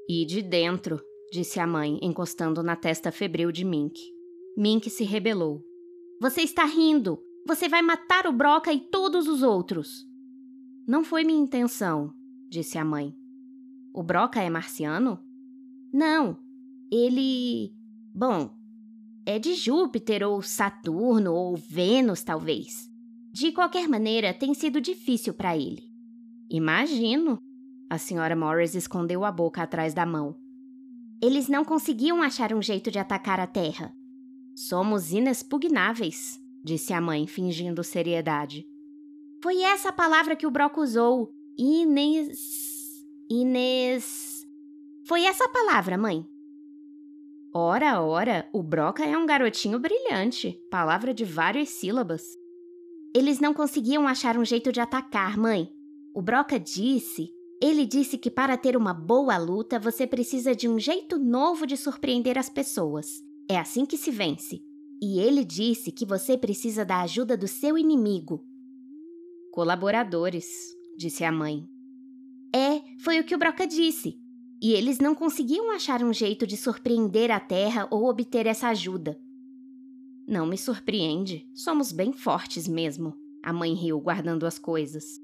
E 0.09 0.25
de 0.25 0.41
dentro, 0.41 1.01
disse 1.31 1.61
a 1.61 1.67
mãe, 1.67 1.99
encostando 2.03 2.63
na 2.63 2.75
testa 2.75 3.13
febril 3.13 3.53
de 3.53 3.65
Mink. 3.65 4.01
Mink 4.57 4.89
se 4.89 5.05
rebelou. 5.05 5.63
Você 6.21 6.43
está 6.43 6.65
rindo! 6.65 7.23
Você 7.47 7.69
vai 7.69 7.83
matar 7.83 8.27
o 8.27 8.33
Broca 8.33 8.73
e 8.73 8.81
todos 8.81 9.27
os 9.27 9.43
outros! 9.43 10.07
Não 10.87 11.05
foi 11.05 11.25
minha 11.25 11.41
intenção, 11.41 12.13
disse 12.49 12.77
a 12.77 12.85
mãe. 12.85 13.15
O 13.95 14.03
Broca 14.03 14.41
é 14.41 14.51
marciano? 14.51 15.21
Não. 15.93 16.37
Ele. 16.91 17.73
Bom, 18.15 18.51
é 19.25 19.39
de 19.39 19.55
Júpiter 19.55 20.27
ou 20.27 20.43
Saturno 20.43 21.33
ou 21.33 21.57
Vênus, 21.57 22.25
talvez. 22.25 22.91
De 23.33 23.53
qualquer 23.53 23.89
maneira, 23.89 24.35
tem 24.35 24.55
sido 24.55 24.81
difícil 24.81 25.33
para 25.35 25.57
ele. 25.57 25.83
Imagino, 26.51 27.39
a 27.89 27.97
senhora 27.99 28.35
Morris 28.35 28.75
escondeu 28.75 29.25
a 29.25 29.31
boca 29.31 29.63
atrás 29.63 29.95
da 29.95 30.05
mão. 30.05 30.37
Eles 31.23 31.49
não 31.49 31.65
conseguiam 31.65 32.23
achar 32.23 32.53
um 32.53 32.63
jeito 32.63 32.91
de 32.91 32.99
atacar 32.99 33.39
a 33.39 33.47
Terra. 33.47 33.95
Somos 34.57 35.13
inexpugnáveis, 35.13 36.40
disse 36.63 36.93
a 36.93 37.01
mãe, 37.01 37.27
fingindo 37.27 37.83
seriedade. 37.83 38.67
Foi 39.43 39.63
essa 39.63 39.93
palavra 39.93 40.37
que 40.37 40.47
o 40.47 40.51
Brock 40.51 40.79
usou. 40.79 41.33
Ines. 41.57 43.05
Ines. 43.29 44.47
Foi 45.05 45.25
essa 45.25 45.49
palavra, 45.49 45.97
mãe. 45.97 46.27
Ora, 47.53 48.01
ora, 48.01 48.49
o 48.53 48.63
Broca 48.63 49.05
é 49.05 49.17
um 49.17 49.27
garotinho 49.27 49.79
brilhante. 49.79 50.61
Palavra 50.71 51.13
de 51.13 51.25
várias 51.25 51.71
sílabas. 51.71 52.23
Eles 53.15 53.41
não 53.41 53.53
conseguiam 53.53 54.07
achar 54.07 54.37
um 54.37 54.45
jeito 54.45 54.71
de 54.71 54.81
atacar, 54.81 55.37
mãe. 55.37 55.69
O 56.15 56.23
Broca 56.23 56.61
disse 56.61 57.33
ele 57.63 57.85
disse 57.85 58.17
que 58.17 58.31
para 58.31 58.57
ter 58.57 58.75
uma 58.75 58.95
boa 58.95 59.37
luta 59.37 59.79
você 59.79 60.07
precisa 60.07 60.55
de 60.55 60.67
um 60.67 60.79
jeito 60.79 61.19
novo 61.19 61.67
de 61.67 61.77
surpreender 61.77 62.39
as 62.39 62.49
pessoas. 62.49 63.23
É 63.47 63.59
assim 63.59 63.85
que 63.85 63.99
se 63.99 64.11
vence. 64.11 64.63
E 65.01 65.19
ele 65.19 65.45
disse 65.45 65.91
que 65.91 66.05
você 66.05 66.37
precisa 66.37 66.85
da 66.85 67.01
ajuda 67.01 67.37
do 67.37 67.49
seu 67.49 67.79
inimigo. 67.79 68.45
Colaboradores, 69.53 70.47
disse 70.97 71.25
a 71.25 71.33
mãe. 71.33 71.67
É, 72.55 72.83
foi 73.03 73.19
o 73.19 73.25
que 73.25 73.35
o 73.35 73.39
Broca 73.39 73.67
disse. 73.67 74.21
E 74.63 74.73
eles 74.73 74.99
não 74.99 75.15
conseguiam 75.15 75.71
achar 75.71 76.03
um 76.05 76.13
jeito 76.13 76.47
de 76.47 76.57
surpreender 76.57 77.31
a 77.31 77.41
Terra 77.41 77.89
ou 77.91 78.05
obter 78.05 78.47
essa 78.47 78.69
ajuda. 78.69 79.19
Não 80.29 80.47
me 80.47 80.59
surpreende. 80.59 81.49
Somos 81.55 81.91
bem 81.91 82.13
fortes 82.13 82.69
mesmo. 82.69 83.15
A 83.43 83.53
mãe 83.53 83.73
riu, 83.73 83.99
guardando 84.01 84.45
as 84.45 84.59
coisas. 84.59 85.19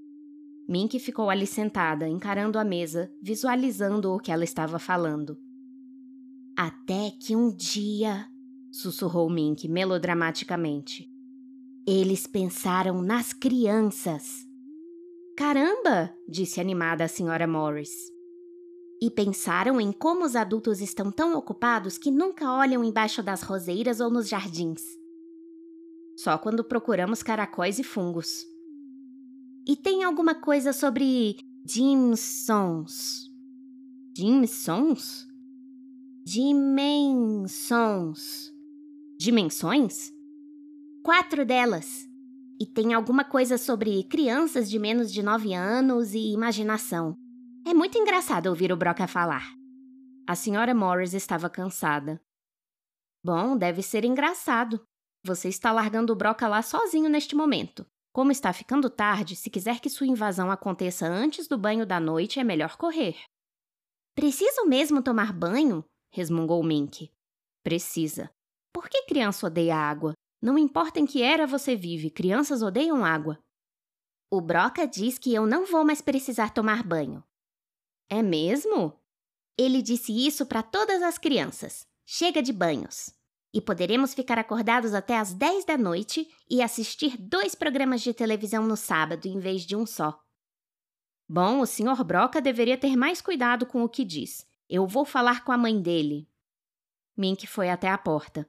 Mink 0.69 0.99
ficou 0.99 1.31
ali 1.31 1.47
sentada, 1.47 2.09
encarando 2.09 2.59
a 2.59 2.65
mesa, 2.65 3.13
visualizando 3.23 4.13
o 4.13 4.19
que 4.19 4.33
ela 4.33 4.43
estava 4.43 4.79
falando. 4.79 5.39
Até 6.57 7.11
que 7.11 7.37
um 7.37 7.55
dia, 7.55 8.27
sussurrou 8.81 9.29
Mink 9.31 9.69
melodramaticamente. 9.69 11.11
Eles 11.87 12.27
pensaram 12.27 13.01
nas 13.01 13.33
crianças. 13.33 14.47
Caramba! 15.37 16.13
disse 16.29 16.61
animada 16.61 17.05
a 17.05 17.09
senhora 17.09 17.47
Morris. 17.47 17.93
E 19.01 19.11
pensaram 19.11 19.81
em 19.81 19.93
como 19.93 20.25
os 20.25 20.35
adultos 20.35 20.81
estão 20.81 21.13
tão 21.13 21.37
ocupados 21.37 21.99
que 21.99 22.11
nunca 22.11 22.51
olham 22.51 22.83
embaixo 22.83 23.23
das 23.23 23.43
roseiras 23.43 24.01
ou 24.01 24.11
nos 24.11 24.29
jardins. 24.29 24.83
Só 26.17 26.37
quando 26.39 26.65
procuramos 26.65 27.23
caracóis 27.23 27.79
e 27.79 27.85
fungos, 27.85 28.47
e 29.69 29.77
tem 29.77 30.05
alguma 30.05 30.35
coisa 30.35 30.73
sobre 30.73 31.37
dimsons. 31.65 33.31
Dimsons? 34.15 35.27
Dimensões. 36.25 37.47
Dimensões? 39.19 40.13
Quatro 41.03 41.47
delas. 41.47 42.07
E 42.61 42.67
tem 42.67 42.93
alguma 42.93 43.25
coisa 43.25 43.57
sobre 43.57 44.05
crianças 44.05 44.69
de 44.69 44.79
menos 44.79 45.11
de 45.11 45.23
nove 45.23 45.55
anos 45.55 46.13
e 46.13 46.33
imaginação. 46.35 47.15
É 47.67 47.73
muito 47.73 47.97
engraçado 47.97 48.49
ouvir 48.49 48.71
o 48.71 48.77
Broca 48.77 49.07
falar. 49.07 49.55
A 50.29 50.35
senhora 50.35 50.75
Morris 50.75 51.15
estava 51.15 51.49
cansada. 51.49 52.21
Bom, 53.25 53.57
deve 53.57 53.83
ser 53.83 54.05
engraçado. 54.05 54.85
Você 55.25 55.49
está 55.49 55.73
largando 55.73 56.13
o 56.13 56.17
Broca 56.17 56.47
lá 56.47 56.61
sozinho 56.61 57.09
neste 57.09 57.35
momento. 57.35 57.87
Como 58.13 58.31
está 58.31 58.53
ficando 58.53 58.91
tarde, 58.91 59.35
se 59.35 59.49
quiser 59.49 59.81
que 59.81 59.89
sua 59.89 60.07
invasão 60.07 60.51
aconteça 60.51 61.07
antes 61.07 61.49
do 61.49 61.57
banho 61.57 61.87
da 61.87 61.99
noite, 61.99 62.39
é 62.39 62.45
melhor 62.45 62.77
correr. 62.77 63.17
Preciso 64.15 64.67
mesmo 64.67 65.03
tomar 65.03 65.33
banho? 65.33 65.83
resmungou 66.13 66.63
Mink. 66.63 67.11
Precisa. 67.65 68.31
Por 68.77 68.91
que 68.91 69.05
criança 69.05 69.47
odeia 69.47 69.75
água? 69.75 70.13
Não 70.39 70.59
importa 70.59 71.01
em 71.01 71.07
que 71.07 71.23
era 71.23 71.47
você 71.47 71.75
vive, 71.75 72.11
crianças 72.11 72.61
odeiam 72.61 73.07
água. 73.07 73.43
O 74.31 74.39
Broca 74.39 74.87
diz 74.87 75.19
que 75.19 75.33
eu 75.33 75.47
não 75.47 75.65
vou 75.65 75.83
mais 75.83 76.03
precisar 76.03 76.53
tomar 76.53 76.83
banho. 76.83 77.25
É 78.07 78.21
mesmo? 78.21 78.93
Ele 79.57 79.81
disse 79.81 80.13
isso 80.13 80.45
para 80.45 80.63
todas 80.63 81.01
as 81.03 81.17
crianças. 81.17 81.87
Chega 82.05 82.43
de 82.43 82.53
banhos 82.53 83.15
e 83.51 83.63
poderemos 83.63 84.13
ficar 84.13 84.39
acordados 84.39 84.93
até 84.93 85.17
às 85.17 85.33
10 85.33 85.65
da 85.65 85.79
noite 85.79 86.29
e 86.47 86.61
assistir 86.61 87.17
dois 87.17 87.55
programas 87.55 88.03
de 88.03 88.13
televisão 88.13 88.67
no 88.67 88.77
sábado 88.77 89.25
em 89.25 89.39
vez 89.39 89.63
de 89.63 89.75
um 89.75 89.87
só. 89.87 90.23
Bom, 91.27 91.61
o 91.61 91.67
Sr. 91.67 92.05
Broca 92.05 92.43
deveria 92.43 92.77
ter 92.77 92.95
mais 92.95 93.23
cuidado 93.23 93.65
com 93.65 93.83
o 93.83 93.89
que 93.89 94.05
diz. 94.05 94.47
Eu 94.69 94.87
vou 94.87 95.07
falar 95.07 95.45
com 95.45 95.51
a 95.51 95.57
mãe 95.57 95.81
dele. 95.81 96.29
Mink 97.17 97.47
foi 97.47 97.71
até 97.71 97.89
a 97.89 97.97
porta. 97.97 98.47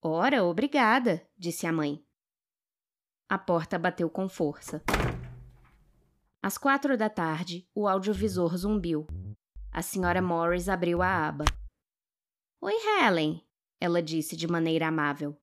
Ora, 0.02 0.44
obrigada, 0.44 1.26
disse 1.38 1.66
a 1.66 1.72
mãe. 1.72 2.06
A 3.30 3.38
porta 3.38 3.80
bateu 3.80 4.10
com 4.10 4.28
força. 4.28 4.84
Às 6.42 6.58
quatro 6.58 6.98
da 6.98 7.10
tarde, 7.10 7.66
o 7.74 7.88
audiovisor 7.88 8.58
zumbiu. 8.58 9.08
A 9.72 9.82
senhora 9.82 10.22
Morris 10.22 10.68
abriu 10.68 11.02
a 11.02 11.28
aba. 11.28 11.46
Oi, 12.60 12.74
Helen, 12.74 13.42
ela 13.80 14.04
disse 14.04 14.36
de 14.36 14.46
maneira 14.46 14.88
amável. 14.88 15.40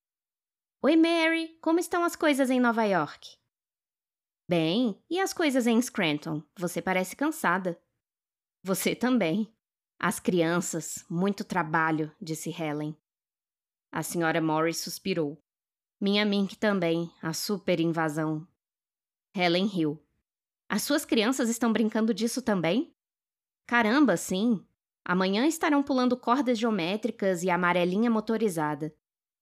Oi, 0.82 0.94
Mary, 0.96 1.58
como 1.60 1.78
estão 1.78 2.04
as 2.04 2.14
coisas 2.14 2.50
em 2.50 2.60
Nova 2.60 2.84
York? 2.84 3.36
Bem, 4.48 5.02
e 5.08 5.18
as 5.18 5.32
coisas 5.32 5.66
em 5.66 5.80
Scranton? 5.80 6.42
Você 6.56 6.82
parece 6.82 7.16
cansada. 7.16 7.80
Você 8.62 8.94
também. 8.94 9.50
As 10.02 10.18
crianças, 10.18 11.04
muito 11.10 11.44
trabalho, 11.44 12.10
disse 12.18 12.48
Helen. 12.48 12.96
A 13.92 14.02
senhora 14.02 14.40
Morris 14.40 14.78
suspirou. 14.78 15.38
Minha 16.00 16.24
Mink 16.24 16.56
também, 16.56 17.12
a 17.20 17.34
super 17.34 17.78
invasão. 17.78 18.48
Helen 19.36 19.66
riu. 19.66 20.02
As 20.66 20.84
suas 20.84 21.04
crianças 21.04 21.50
estão 21.50 21.70
brincando 21.70 22.14
disso 22.14 22.40
também? 22.40 22.94
Caramba, 23.66 24.16
sim. 24.16 24.66
Amanhã 25.04 25.46
estarão 25.46 25.82
pulando 25.82 26.16
cordas 26.16 26.58
geométricas 26.58 27.42
e 27.42 27.50
amarelinha 27.50 28.10
motorizada. 28.10 28.96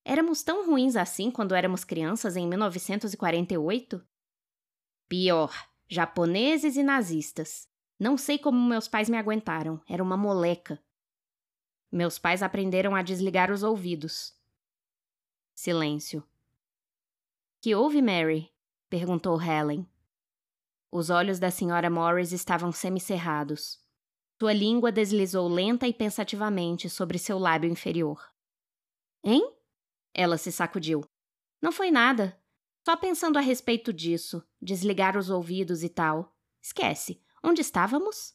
Éramos 0.05 0.43
tão 0.43 0.67
ruins 0.67 0.97
assim 0.97 1.31
quando 1.31 1.55
éramos 1.55 1.85
crianças 1.85 2.35
em 2.35 2.49
1948? 2.49 4.05
Pior, 5.09 5.69
japoneses 5.89 6.77
e 6.77 6.83
nazistas. 6.83 7.69
Não 7.99 8.17
sei 8.17 8.39
como 8.39 8.69
meus 8.69 8.87
pais 8.87 9.09
me 9.09 9.17
aguentaram, 9.17 9.81
era 9.89 10.03
uma 10.03 10.17
moleca. 10.17 10.81
Meus 11.91 12.19
pais 12.19 12.43
aprenderam 12.43 12.95
a 12.95 13.03
desligar 13.03 13.51
os 13.51 13.63
ouvidos. 13.63 14.39
Silêncio. 15.55 16.23
Que 17.61 17.75
houve, 17.75 18.01
Mary? 18.01 18.53
perguntou 18.89 19.41
Helen. 19.41 19.89
Os 20.93 21.11
olhos 21.11 21.39
da 21.39 21.51
senhora 21.51 21.91
Morris 21.91 22.33
estavam 22.33 22.71
semicerrados. 22.71 23.85
Sua 24.41 24.53
língua 24.53 24.93
deslizou 24.93 25.49
lenta 25.49 25.89
e 25.89 25.93
pensativamente 25.93 26.89
sobre 26.89 27.19
seu 27.19 27.39
lábio 27.39 27.69
inferior. 27.69 28.33
Hein? 29.25 29.53
Ela 30.15 30.39
se 30.39 30.53
sacudiu. 30.53 31.05
Não 31.61 31.73
foi 31.73 31.91
nada. 31.91 32.41
Só 32.87 32.97
pensando 32.97 33.37
a 33.37 33.41
respeito 33.41 33.93
disso, 33.93 34.43
desligar 34.63 35.17
os 35.19 35.29
ouvidos 35.29 35.83
e 35.83 35.89
tal. 35.89 36.35
Esquece. 36.63 37.21
Onde 37.43 37.61
estávamos? 37.61 38.35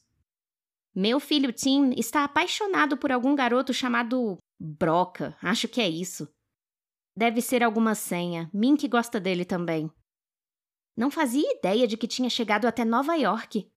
Meu 0.94 1.18
filho 1.18 1.52
Tim 1.52 1.90
está 1.96 2.24
apaixonado 2.24 2.96
por 2.96 3.10
algum 3.10 3.34
garoto 3.34 3.74
chamado 3.74 4.38
Broca. 4.58 5.36
Acho 5.42 5.66
que 5.66 5.80
é 5.80 5.88
isso. 5.88 6.28
Deve 7.16 7.40
ser 7.40 7.62
alguma 7.62 7.94
senha. 7.94 8.50
Mink 8.52 8.86
gosta 8.88 9.20
dele 9.20 9.44
também. 9.44 9.90
Não 10.96 11.10
fazia 11.10 11.50
ideia 11.56 11.86
de 11.86 11.96
que 11.96 12.06
tinha 12.06 12.30
chegado 12.30 12.66
até 12.66 12.84
Nova 12.84 13.14
York. 13.16 13.70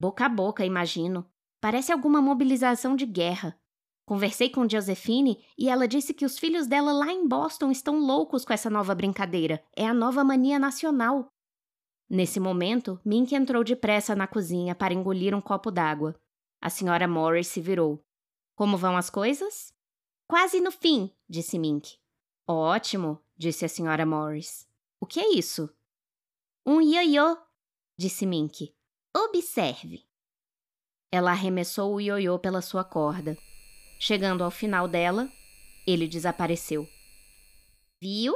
Boca 0.00 0.26
a 0.26 0.28
boca, 0.28 0.64
imagino. 0.64 1.30
Parece 1.60 1.92
alguma 1.92 2.20
mobilização 2.20 2.96
de 2.96 3.06
guerra. 3.06 3.58
Conversei 4.06 4.50
com 4.50 4.68
Josephine 4.68 5.42
e 5.56 5.68
ela 5.68 5.88
disse 5.88 6.12
que 6.12 6.26
os 6.26 6.38
filhos 6.38 6.66
dela 6.66 6.92
lá 6.92 7.10
em 7.10 7.26
Boston 7.26 7.70
estão 7.70 7.98
loucos 7.98 8.44
com 8.44 8.52
essa 8.52 8.68
nova 8.68 8.94
brincadeira. 8.94 9.64
É 9.74 9.86
a 9.86 9.94
nova 9.94 10.22
mania 10.22 10.58
nacional. 10.58 11.33
Nesse 12.08 12.38
momento, 12.38 13.00
Mink 13.04 13.34
entrou 13.34 13.64
depressa 13.64 14.14
na 14.14 14.26
cozinha 14.26 14.74
para 14.74 14.94
engolir 14.94 15.34
um 15.34 15.40
copo 15.40 15.70
d'água. 15.70 16.14
A 16.60 16.68
senhora 16.70 17.08
Morris 17.08 17.48
se 17.48 17.60
virou. 17.60 18.04
Como 18.54 18.76
vão 18.76 18.96
as 18.96 19.10
coisas? 19.10 19.74
Quase 20.28 20.60
no 20.60 20.70
fim, 20.70 21.10
disse 21.28 21.58
Mink. 21.58 21.98
Ótimo, 22.46 23.20
disse 23.36 23.64
a 23.64 23.68
senhora 23.68 24.06
Morris. 24.06 24.68
O 25.00 25.06
que 25.06 25.20
é 25.20 25.34
isso? 25.34 25.68
Um 26.64 26.80
ioiô, 26.80 27.36
disse 27.96 28.24
Mink. 28.26 28.74
Observe. 29.16 30.04
Ela 31.10 31.30
arremessou 31.30 31.94
o 31.94 32.00
ioiô 32.00 32.38
pela 32.38 32.60
sua 32.60 32.84
corda. 32.84 33.36
Chegando 33.98 34.42
ao 34.42 34.50
final 34.50 34.88
dela, 34.88 35.30
ele 35.86 36.08
desapareceu. 36.08 36.88
Viu? 38.00 38.34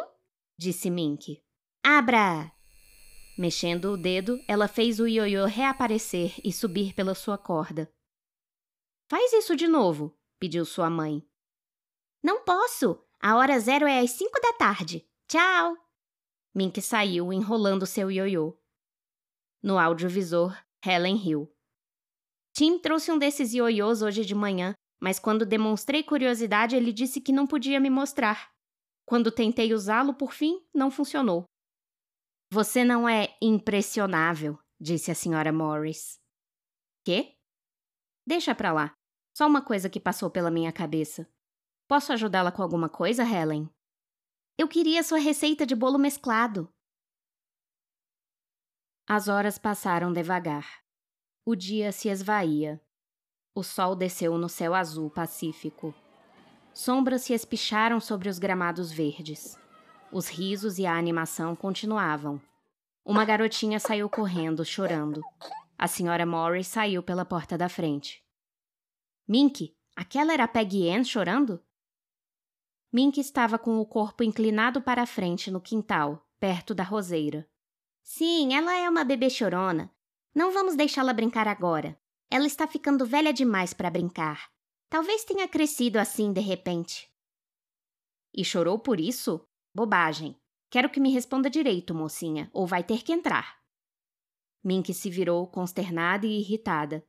disse 0.57 0.91
Mink. 0.91 1.43
Abra! 1.83 2.58
Mexendo 3.39 3.93
o 3.93 3.97
dedo, 3.97 4.43
ela 4.49 4.67
fez 4.67 4.99
o 4.99 5.07
ioiô 5.07 5.45
reaparecer 5.45 6.35
e 6.43 6.53
subir 6.53 6.93
pela 6.93 7.15
sua 7.15 7.39
corda. 7.39 7.89
Faz 9.09 9.33
isso 9.33 9.55
de 9.55 9.69
novo, 9.69 10.19
pediu 10.41 10.65
sua 10.65 10.91
mãe. 10.91 11.25
Não 12.21 12.43
posso. 12.45 13.01
A 13.21 13.37
hora 13.37 13.61
zero 13.61 13.87
é 13.87 14.01
às 14.01 14.11
cinco 14.11 14.41
da 14.41 14.55
tarde. 14.55 15.09
Tchau. 15.29 15.77
Mink 16.53 16.83
saiu 16.83 17.33
enrolando 17.33 17.87
seu 17.87 18.11
ioiô. 18.11 18.59
No 19.63 19.79
audiovisor, 19.79 20.57
Helen 20.85 21.15
riu. 21.15 21.49
Tim 22.53 22.77
trouxe 22.81 23.13
um 23.13 23.19
desses 23.19 23.55
ioiôs 23.55 24.03
hoje 24.03 24.25
de 24.25 24.35
manhã, 24.35 24.75
mas 25.01 25.21
quando 25.21 25.47
demonstrei 25.47 26.03
curiosidade, 26.03 26.75
ele 26.75 26.93
disse 26.93 27.21
que 27.21 27.31
não 27.31 27.47
podia 27.47 27.79
me 27.79 27.89
mostrar. 27.89 28.51
Quando 29.07 29.31
tentei 29.31 29.73
usá-lo, 29.73 30.13
por 30.13 30.33
fim, 30.33 30.61
não 30.75 30.91
funcionou. 30.91 31.45
Você 32.51 32.83
não 32.83 33.07
é 33.07 33.37
impressionável, 33.43 34.59
disse 34.81 35.11
a 35.11 35.15
senhora 35.15 35.53
Morris. 35.53 36.19
Quê? 37.05 37.37
Deixa 38.27 38.55
pra 38.55 38.73
lá. 38.73 38.95
Só 39.37 39.47
uma 39.47 39.61
coisa 39.61 39.91
que 39.91 40.01
passou 40.01 40.31
pela 40.31 40.51
minha 40.51 40.73
cabeça. 40.73 41.29
Posso 41.87 42.13
ajudá-la 42.13 42.51
com 42.51 42.63
alguma 42.63 42.89
coisa, 42.89 43.23
Helen? 43.23 43.69
Eu 44.57 44.67
queria 44.67 45.03
sua 45.03 45.19
receita 45.19 45.67
de 45.67 45.75
bolo 45.75 45.99
mesclado. 45.99 46.73
As 49.07 49.29
horas 49.29 49.59
passaram 49.59 50.13
devagar. 50.13 50.83
O 51.45 51.55
dia 51.55 51.93
se 51.93 52.09
esvaía. 52.09 52.83
O 53.55 53.63
sol 53.63 53.95
desceu 53.95 54.37
no 54.39 54.49
céu 54.49 54.75
azul 54.75 55.11
pacífico. 55.11 55.95
Sombras 56.73 57.23
se 57.23 57.33
espicharam 57.33 58.01
sobre 58.01 58.29
os 58.29 58.39
gramados 58.39 58.91
verdes. 58.91 59.59
Os 60.11 60.27
risos 60.29 60.79
e 60.79 60.87
a 60.87 60.97
animação 60.97 61.55
continuavam. 61.55 62.41
Uma 63.05 63.25
garotinha 63.25 63.79
saiu 63.79 64.09
correndo, 64.09 64.65
chorando. 64.65 65.23
A 65.77 65.87
senhora 65.87 66.25
Morris 66.25 66.67
saiu 66.67 67.03
pela 67.03 67.27
porta 67.27 67.59
da 67.59 67.69
frente. 67.69 68.25
Mink, 69.27 69.77
aquela 69.95 70.33
era 70.33 70.45
a 70.45 70.49
Peggy 70.49 70.89
Ann 70.89 71.05
chorando? 71.05 71.63
Mink 72.91 73.21
estava 73.21 73.59
com 73.59 73.79
o 73.79 73.85
corpo 73.85 74.23
inclinado 74.23 74.81
para 74.81 75.03
a 75.03 75.07
frente 75.07 75.51
no 75.51 75.61
quintal, 75.61 76.27
perto 76.41 76.75
da 76.75 76.83
roseira. 76.83 77.47
Sim, 78.03 78.55
ela 78.55 78.75
é 78.79 78.89
uma 78.89 79.05
bebê 79.05 79.29
chorona. 79.29 79.95
Não 80.35 80.51
vamos 80.51 80.75
deixá-la 80.75 81.13
brincar 81.13 81.47
agora. 81.47 82.01
Ela 82.31 82.47
está 82.47 82.67
ficando 82.67 83.05
velha 83.05 83.33
demais 83.33 83.75
para 83.75 83.91
brincar. 83.91 84.51
Talvez 84.89 85.23
tenha 85.25 85.47
crescido 85.47 85.99
assim 85.99 86.33
de 86.33 86.41
repente. 86.41 87.13
E 88.35 88.43
chorou 88.45 88.79
por 88.79 88.99
isso? 88.99 89.47
Bobagem. 89.79 90.37
Quero 90.69 90.91
que 90.91 90.99
me 90.99 91.13
responda 91.13 91.49
direito, 91.49 91.95
mocinha, 91.95 92.51
ou 92.53 92.67
vai 92.67 92.83
ter 92.83 93.05
que 93.05 93.13
entrar. 93.13 93.63
Mink 94.65 94.93
se 94.93 95.09
virou 95.09 95.47
consternada 95.47 96.27
e 96.27 96.41
irritada. 96.41 97.07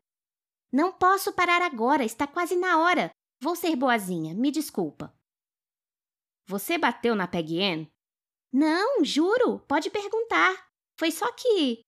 Não 0.72 0.92
posso 0.92 1.34
parar 1.34 1.64
agora, 1.64 2.06
está 2.06 2.28
quase 2.28 2.56
na 2.56 2.78
hora. 2.78 3.10
Vou 3.42 3.56
ser 3.56 3.76
boazinha, 3.76 4.36
me 4.36 4.52
desculpa. 4.52 5.12
Você 6.46 6.78
bateu 6.78 7.16
na 7.16 7.28
Peggy 7.28 7.60
Ann? 7.60 7.88
Não, 8.54 9.04
juro, 9.04 9.62
pode 9.62 9.90
perguntar. 9.90 10.70
Foi 10.96 11.10
só 11.10 11.26
que. 11.32 11.82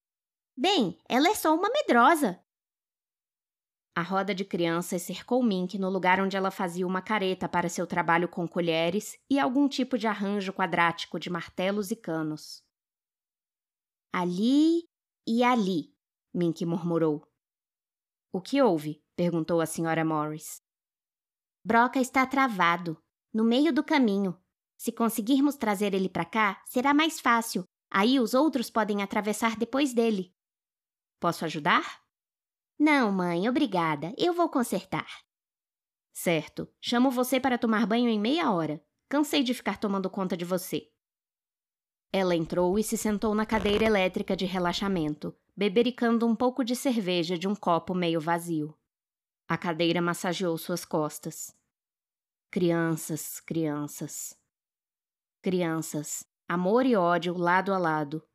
Bem, 0.58 1.00
ela 1.08 1.30
é 1.30 1.36
só 1.36 1.54
uma 1.54 1.70
medrosa. 1.70 2.40
A 3.93 4.01
roda 4.01 4.34
de 4.34 4.45
crianças 4.45 5.01
cercou 5.01 5.43
Mink 5.43 5.77
no 5.77 5.89
lugar 5.89 6.21
onde 6.21 6.38
ela 6.38 6.49
fazia 6.49 6.88
uma 6.88 7.01
careta 7.01 7.49
para 7.49 7.67
seu 7.67 7.86
trabalho 7.86 8.30
com 8.30 8.47
colheres 8.47 9.17
e 9.30 9.38
algum 9.38 9.67
tipo 9.67 9.97
de 9.97 10.08
arranjo 10.08 10.54
quadrático 10.54 11.19
de 11.19 11.30
martelos 11.30 11.91
e 11.91 11.95
canos. 11.95 12.63
Ali 14.13 14.86
e 15.27 15.43
ali, 15.43 15.93
Mink 16.34 16.65
murmurou. 16.65 17.27
O 18.34 18.41
que 18.41 18.62
houve? 18.62 19.04
perguntou 19.15 19.60
a 19.60 19.65
senhora 19.65 20.06
Morris. 20.06 20.62
Broca 21.65 21.99
está 21.99 22.25
travado, 22.25 22.97
no 23.34 23.43
meio 23.43 23.73
do 23.73 23.84
caminho. 23.84 24.41
Se 24.77 24.91
conseguirmos 24.91 25.56
trazer 25.56 25.93
ele 25.93 26.10
para 26.10 26.25
cá, 26.25 26.63
será 26.65 26.93
mais 26.93 27.19
fácil. 27.19 27.65
Aí 27.91 28.19
os 28.19 28.34
outros 28.34 28.69
podem 28.69 29.04
atravessar 29.04 29.58
depois 29.58 29.93
dele. 29.93 30.34
Posso 31.19 31.45
ajudar? 31.45 32.01
Não, 32.84 33.12
mãe, 33.12 33.48
obrigada. 33.48 34.12
Eu 34.17 34.34
vou 34.34 34.50
consertar. 34.50 35.06
Certo. 36.12 36.67
Chamo 36.82 37.12
você 37.12 37.39
para 37.39 37.56
tomar 37.56 37.86
banho 37.86 38.10
em 38.10 38.20
meia 38.20 38.52
hora. 38.52 38.84
Cansei 39.08 39.44
de 39.44 39.54
ficar 39.54 39.78
tomando 39.78 40.10
conta 40.10 40.36
de 40.36 40.44
você. 40.44 40.91
Ela 42.12 42.36
entrou 42.36 42.80
e 42.80 42.84
se 42.84 42.98
sentou 42.98 43.36
na 43.36 43.46
cadeira 43.46 43.86
elétrica 43.86 44.36
de 44.36 44.46
relaxamento, 44.46 45.32
bebericando 45.56 46.26
um 46.26 46.36
pouco 46.36 46.63
de 46.63 46.76
cerveja 46.76 47.38
de 47.38 47.48
um 47.48 47.54
copo 47.54 47.94
meio 47.94 48.20
vazio. 48.20 48.76
A 49.48 49.60
cadeira 49.60 50.02
massageou 50.02 50.58
suas 50.58 50.84
costas. 50.84 51.56
Crianças, 52.50 53.39
crianças. 53.39 54.36
Crianças, 55.39 56.26
amor 56.50 56.88
e 56.88 56.96
ódio 56.96 57.38
lado 57.38 57.76
a 57.76 57.78
lado. 57.78 58.28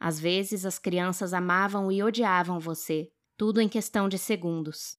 Às 0.00 0.18
vezes 0.18 0.64
as 0.64 0.78
crianças 0.78 1.34
amavam 1.34 1.92
e 1.92 2.02
odiavam 2.02 2.58
você, 2.58 3.12
tudo 3.36 3.60
em 3.60 3.68
questão 3.68 4.08
de 4.08 4.16
segundos. 4.16 4.96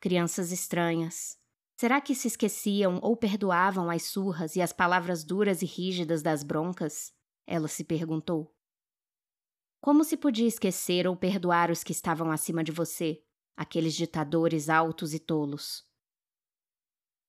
Crianças 0.00 0.50
estranhas. 0.50 1.38
Será 1.76 2.00
que 2.00 2.14
se 2.14 2.26
esqueciam 2.26 2.98
ou 3.00 3.16
perdoavam 3.16 3.90
as 3.90 4.02
surras 4.02 4.56
e 4.56 4.62
as 4.62 4.72
palavras 4.72 5.24
duras 5.24 5.62
e 5.62 5.66
rígidas 5.66 6.22
das 6.22 6.42
broncas? 6.42 7.12
Ela 7.46 7.68
se 7.68 7.84
perguntou. 7.84 8.52
Como 9.80 10.02
se 10.02 10.16
podia 10.16 10.48
esquecer 10.48 11.06
ou 11.06 11.16
perdoar 11.16 11.70
os 11.70 11.84
que 11.84 11.92
estavam 11.92 12.30
acima 12.30 12.64
de 12.64 12.72
você, 12.72 13.22
aqueles 13.56 13.94
ditadores 13.94 14.68
altos 14.68 15.14
e 15.14 15.18
tolos? 15.18 15.86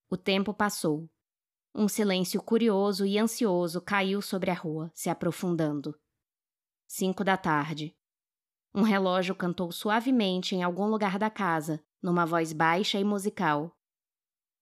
O 0.09 0.17
tempo 0.17 0.53
passou. 0.53 1.09
Um 1.73 1.87
silêncio 1.87 2.41
curioso 2.41 3.05
e 3.05 3.19
ansioso 3.19 3.81
caiu 3.81 4.21
sobre 4.21 4.49
a 4.49 4.53
rua, 4.53 4.91
se 4.95 5.09
aprofundando. 5.09 5.99
Cinco 6.87 7.23
da 7.23 7.35
tarde. 7.35 7.95
Um 8.77 8.81
relógio 8.81 9.33
cantou 9.33 9.71
suavemente 9.71 10.53
em 10.53 10.61
algum 10.61 10.87
lugar 10.87 11.17
da 11.17 11.29
casa, 11.29 11.81
numa 12.03 12.25
voz 12.25 12.51
baixa 12.51 12.99
e 12.99 13.05
musical. 13.05 13.73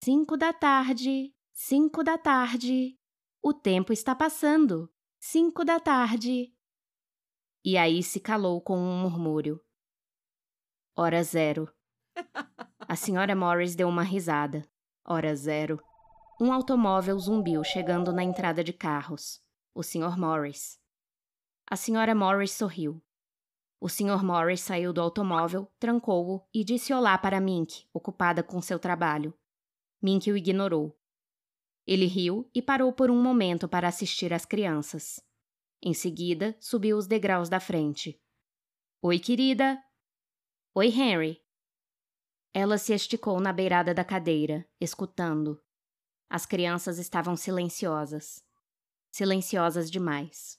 Cinco 0.04 0.38
da 0.38 0.54
tarde, 0.54 1.34
cinco 1.52 2.04
da 2.04 2.16
tarde. 2.16 2.96
O 3.42 3.52
tempo 3.56 3.92
está 3.92 4.14
passando. 4.14 4.88
Cinco 5.20 5.66
da 5.66 5.80
tarde. 5.80 6.54
E 7.66 7.76
aí 7.76 8.04
se 8.04 8.20
calou 8.20 8.62
com 8.62 8.78
um 8.78 9.02
murmúrio. 9.02 9.60
Hora 10.96 11.24
zero. 11.24 11.68
A 12.88 12.96
senhora 12.96 13.36
Morris 13.36 13.76
deu 13.76 13.90
uma 13.90 14.04
risada. 14.04 14.70
Hora 15.04 15.36
zero. 15.36 15.82
Um 16.40 16.54
automóvel 16.54 17.18
zumbiu 17.18 17.64
chegando 17.64 18.14
na 18.14 18.24
entrada 18.24 18.64
de 18.64 18.74
carros. 18.74 19.42
O 19.74 19.82
Sr. 19.82 20.20
Morris. 20.20 20.80
A 21.66 21.76
senhora 21.76 22.14
Morris 22.14 22.52
sorriu. 22.52 23.04
O 23.84 23.90
Sr. 23.90 24.24
Morris 24.24 24.62
saiu 24.62 24.94
do 24.94 25.02
automóvel, 25.02 25.70
trancou-o 25.78 26.42
e 26.54 26.64
disse 26.64 26.94
olá 26.94 27.18
para 27.18 27.42
Mink, 27.42 27.86
ocupada 27.94 28.42
com 28.42 28.62
seu 28.62 28.80
trabalho. 28.80 29.38
Mink 30.02 30.32
o 30.32 30.38
ignorou. 30.38 30.98
Ele 31.86 32.06
riu 32.06 32.50
e 32.56 32.62
parou 32.62 32.94
por 32.94 33.12
um 33.12 33.22
momento 33.22 33.68
para 33.68 33.90
assistir 33.90 34.32
às 34.32 34.46
crianças. 34.46 35.20
Em 35.82 35.94
seguida, 35.94 36.56
subiu 36.62 36.98
os 36.98 37.08
degraus 37.08 37.50
da 37.50 37.60
frente. 37.60 38.18
Oi, 39.02 39.20
querida. 39.20 39.84
Oi, 40.74 40.88
Henry. 40.88 41.44
Ela 42.54 42.78
se 42.78 42.94
esticou 42.94 43.42
na 43.42 43.52
beirada 43.52 43.94
da 43.94 44.06
cadeira, 44.06 44.66
escutando. 44.80 45.62
As 46.30 46.46
crianças 46.46 47.00
estavam 47.00 47.36
silenciosas. 47.36 48.46
Silenciosas 49.12 49.92
demais. 49.92 50.58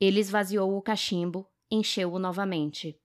Ele 0.00 0.20
esvaziou 0.20 0.74
o 0.74 0.80
cachimbo, 0.80 1.46
encheu-o 1.70 2.18
novamente. 2.18 3.00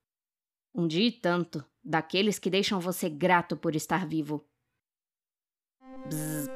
Um 0.74 0.88
dia 0.88 1.08
e 1.08 1.12
tanto, 1.12 1.65
daqueles 1.84 2.39
que 2.39 2.50
deixam 2.50 2.80
você 2.80 3.10
grato 3.10 3.58
por 3.58 3.76
estar 3.76 4.08
vivo. 4.08 4.47
Bzz. 6.08 6.47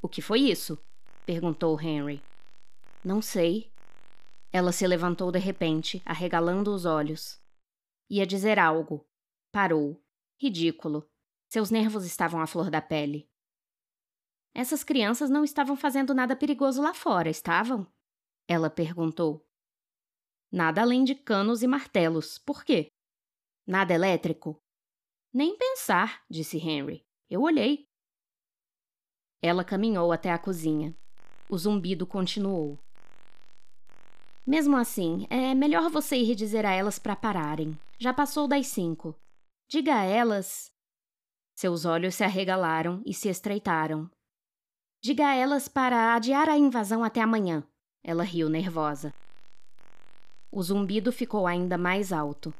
O 0.00 0.08
que 0.08 0.20
foi 0.20 0.40
isso? 0.40 0.78
perguntou 1.24 1.80
Henry. 1.80 2.22
Não 3.04 3.22
sei. 3.22 3.72
Ela 4.52 4.72
se 4.72 4.86
levantou 4.86 5.30
de 5.30 5.38
repente, 5.38 6.02
arregalando 6.04 6.74
os 6.74 6.84
olhos. 6.84 7.40
Ia 8.10 8.26
dizer 8.26 8.58
algo. 8.58 9.06
Parou. 9.52 10.02
Ridículo. 10.40 11.08
Seus 11.48 11.70
nervos 11.70 12.04
estavam 12.04 12.40
à 12.40 12.46
flor 12.46 12.70
da 12.70 12.82
pele. 12.82 13.30
Essas 14.54 14.84
crianças 14.84 15.30
não 15.30 15.44
estavam 15.44 15.76
fazendo 15.76 16.12
nada 16.12 16.36
perigoso 16.36 16.82
lá 16.82 16.92
fora, 16.92 17.30
estavam? 17.30 17.86
Ela 18.46 18.68
perguntou. 18.68 19.46
Nada 20.52 20.82
além 20.82 21.02
de 21.02 21.14
canos 21.14 21.62
e 21.62 21.66
martelos. 21.66 22.36
Por 22.36 22.62
quê? 22.62 22.88
Nada 23.66 23.94
elétrico? 23.94 24.60
Nem 25.32 25.56
pensar, 25.56 26.22
disse 26.28 26.58
Henry. 26.58 27.02
Eu 27.30 27.40
olhei. 27.40 27.88
Ela 29.40 29.64
caminhou 29.64 30.12
até 30.12 30.30
a 30.30 30.38
cozinha. 30.38 30.94
O 31.48 31.56
zumbido 31.56 32.06
continuou. 32.06 32.78
Mesmo 34.46 34.76
assim, 34.76 35.26
é 35.30 35.54
melhor 35.54 35.90
você 35.90 36.16
ir 36.16 36.34
dizer 36.34 36.66
a 36.66 36.72
elas 36.72 36.98
para 36.98 37.16
pararem. 37.16 37.78
Já 37.98 38.12
passou 38.12 38.46
das 38.46 38.66
cinco. 38.66 39.18
Diga 39.68 40.00
a 40.00 40.04
elas. 40.04 40.70
Seus 41.54 41.86
olhos 41.86 42.14
se 42.14 42.24
arregalaram 42.24 43.02
e 43.06 43.14
se 43.14 43.30
estreitaram. 43.30 44.10
Diga 45.02 45.28
a 45.28 45.34
elas 45.34 45.66
para 45.66 46.14
adiar 46.14 46.48
a 46.48 46.58
invasão 46.58 47.02
até 47.02 47.22
amanhã. 47.22 47.66
Ela 48.04 48.22
riu 48.22 48.50
nervosa. 48.50 49.14
O 50.54 50.62
zumbido 50.62 51.10
ficou 51.10 51.46
ainda 51.46 51.78
mais 51.78 52.12
alto. 52.12 52.52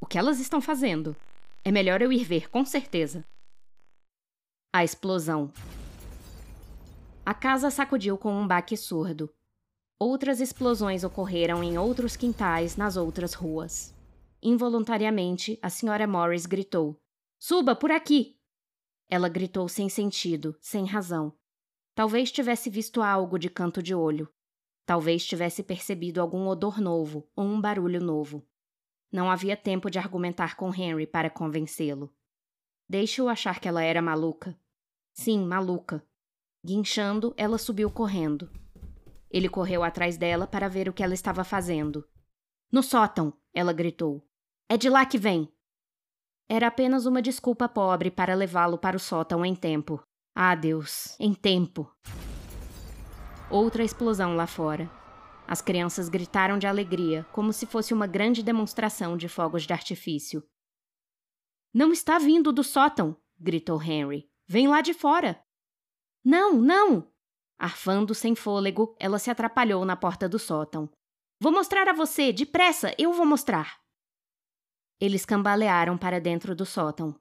O 0.00 0.06
que 0.06 0.16
elas 0.16 0.40
estão 0.40 0.62
fazendo? 0.62 1.14
É 1.62 1.70
melhor 1.70 2.00
eu 2.00 2.10
ir 2.10 2.24
ver, 2.24 2.48
com 2.48 2.64
certeza. 2.64 3.22
A 4.72 4.82
explosão. 4.82 5.52
A 7.26 7.34
casa 7.34 7.70
sacudiu 7.70 8.16
com 8.16 8.32
um 8.32 8.48
baque 8.48 8.78
surdo. 8.78 9.30
Outras 9.98 10.40
explosões 10.40 11.04
ocorreram 11.04 11.62
em 11.62 11.76
outros 11.76 12.16
quintais 12.16 12.78
nas 12.78 12.96
outras 12.96 13.34
ruas. 13.34 13.94
Involuntariamente, 14.42 15.58
a 15.60 15.68
senhora 15.68 16.06
Morris 16.06 16.46
gritou: 16.46 16.98
Suba 17.38 17.76
por 17.76 17.90
aqui! 17.90 18.38
Ela 19.10 19.28
gritou 19.28 19.68
sem 19.68 19.90
sentido, 19.90 20.56
sem 20.62 20.86
razão. 20.86 21.30
Talvez 21.94 22.32
tivesse 22.32 22.70
visto 22.70 23.02
algo 23.02 23.38
de 23.38 23.50
canto 23.50 23.82
de 23.82 23.94
olho. 23.94 24.32
Talvez 24.88 25.22
tivesse 25.22 25.62
percebido 25.62 26.18
algum 26.18 26.46
odor 26.46 26.80
novo 26.80 27.28
ou 27.36 27.44
um 27.44 27.60
barulho 27.60 28.00
novo. 28.00 28.42
Não 29.12 29.30
havia 29.30 29.54
tempo 29.54 29.90
de 29.90 29.98
argumentar 29.98 30.56
com 30.56 30.74
Henry 30.74 31.06
para 31.06 31.28
convencê-lo. 31.28 32.10
Deixe-o 32.88 33.28
achar 33.28 33.60
que 33.60 33.68
ela 33.68 33.82
era 33.82 34.00
maluca. 34.00 34.58
Sim, 35.12 35.44
maluca. 35.44 36.02
Guinchando, 36.64 37.34
ela 37.36 37.58
subiu 37.58 37.90
correndo. 37.90 38.50
Ele 39.30 39.46
correu 39.46 39.84
atrás 39.84 40.16
dela 40.16 40.46
para 40.46 40.70
ver 40.70 40.88
o 40.88 40.92
que 40.94 41.02
ela 41.02 41.12
estava 41.12 41.44
fazendo. 41.44 42.08
No 42.72 42.82
sótão, 42.82 43.34
ela 43.52 43.74
gritou. 43.74 44.26
É 44.70 44.78
de 44.78 44.88
lá 44.88 45.04
que 45.04 45.18
vem. 45.18 45.52
Era 46.48 46.68
apenas 46.68 47.04
uma 47.04 47.20
desculpa 47.20 47.68
pobre 47.68 48.10
para 48.10 48.34
levá-lo 48.34 48.78
para 48.78 48.96
o 48.96 49.00
sótão 49.00 49.44
em 49.44 49.54
tempo. 49.54 50.02
Ah, 50.34 50.54
Deus, 50.54 51.14
em 51.20 51.34
tempo. 51.34 51.94
Outra 53.50 53.82
explosão 53.82 54.36
lá 54.36 54.46
fora. 54.46 54.90
As 55.46 55.62
crianças 55.62 56.10
gritaram 56.10 56.58
de 56.58 56.66
alegria, 56.66 57.24
como 57.32 57.50
se 57.50 57.64
fosse 57.64 57.94
uma 57.94 58.06
grande 58.06 58.42
demonstração 58.42 59.16
de 59.16 59.26
fogos 59.26 59.62
de 59.62 59.72
artifício. 59.72 60.46
Não 61.72 61.90
está 61.90 62.18
vindo 62.18 62.52
do 62.52 62.62
sótão! 62.62 63.16
gritou 63.38 63.82
Henry. 63.82 64.30
Vem 64.46 64.68
lá 64.68 64.82
de 64.82 64.92
fora! 64.92 65.42
Não, 66.22 66.60
não! 66.60 67.10
Arfando 67.58 68.14
sem 68.14 68.34
fôlego, 68.34 68.94
ela 69.00 69.18
se 69.18 69.30
atrapalhou 69.30 69.82
na 69.86 69.96
porta 69.96 70.28
do 70.28 70.38
sótão. 70.38 70.90
Vou 71.40 71.50
mostrar 71.50 71.88
a 71.88 71.94
você, 71.94 72.32
depressa, 72.34 72.94
eu 72.98 73.14
vou 73.14 73.24
mostrar. 73.24 73.80
Eles 75.00 75.24
cambalearam 75.24 75.96
para 75.96 76.20
dentro 76.20 76.54
do 76.54 76.66
sótão. 76.66 77.18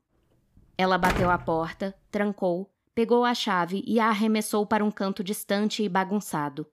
Ela 0.78 0.98
bateu 0.98 1.32
a 1.32 1.38
porta, 1.38 1.98
trancou, 2.12 2.70
pegou 2.98 3.24
a 3.24 3.36
chave 3.36 3.84
e 3.86 4.00
a 4.00 4.08
arremessou 4.08 4.66
para 4.66 4.84
um 4.84 4.90
canto 4.90 5.24
distante 5.24 5.84
e 5.84 5.88
bagunçado. 5.88 6.66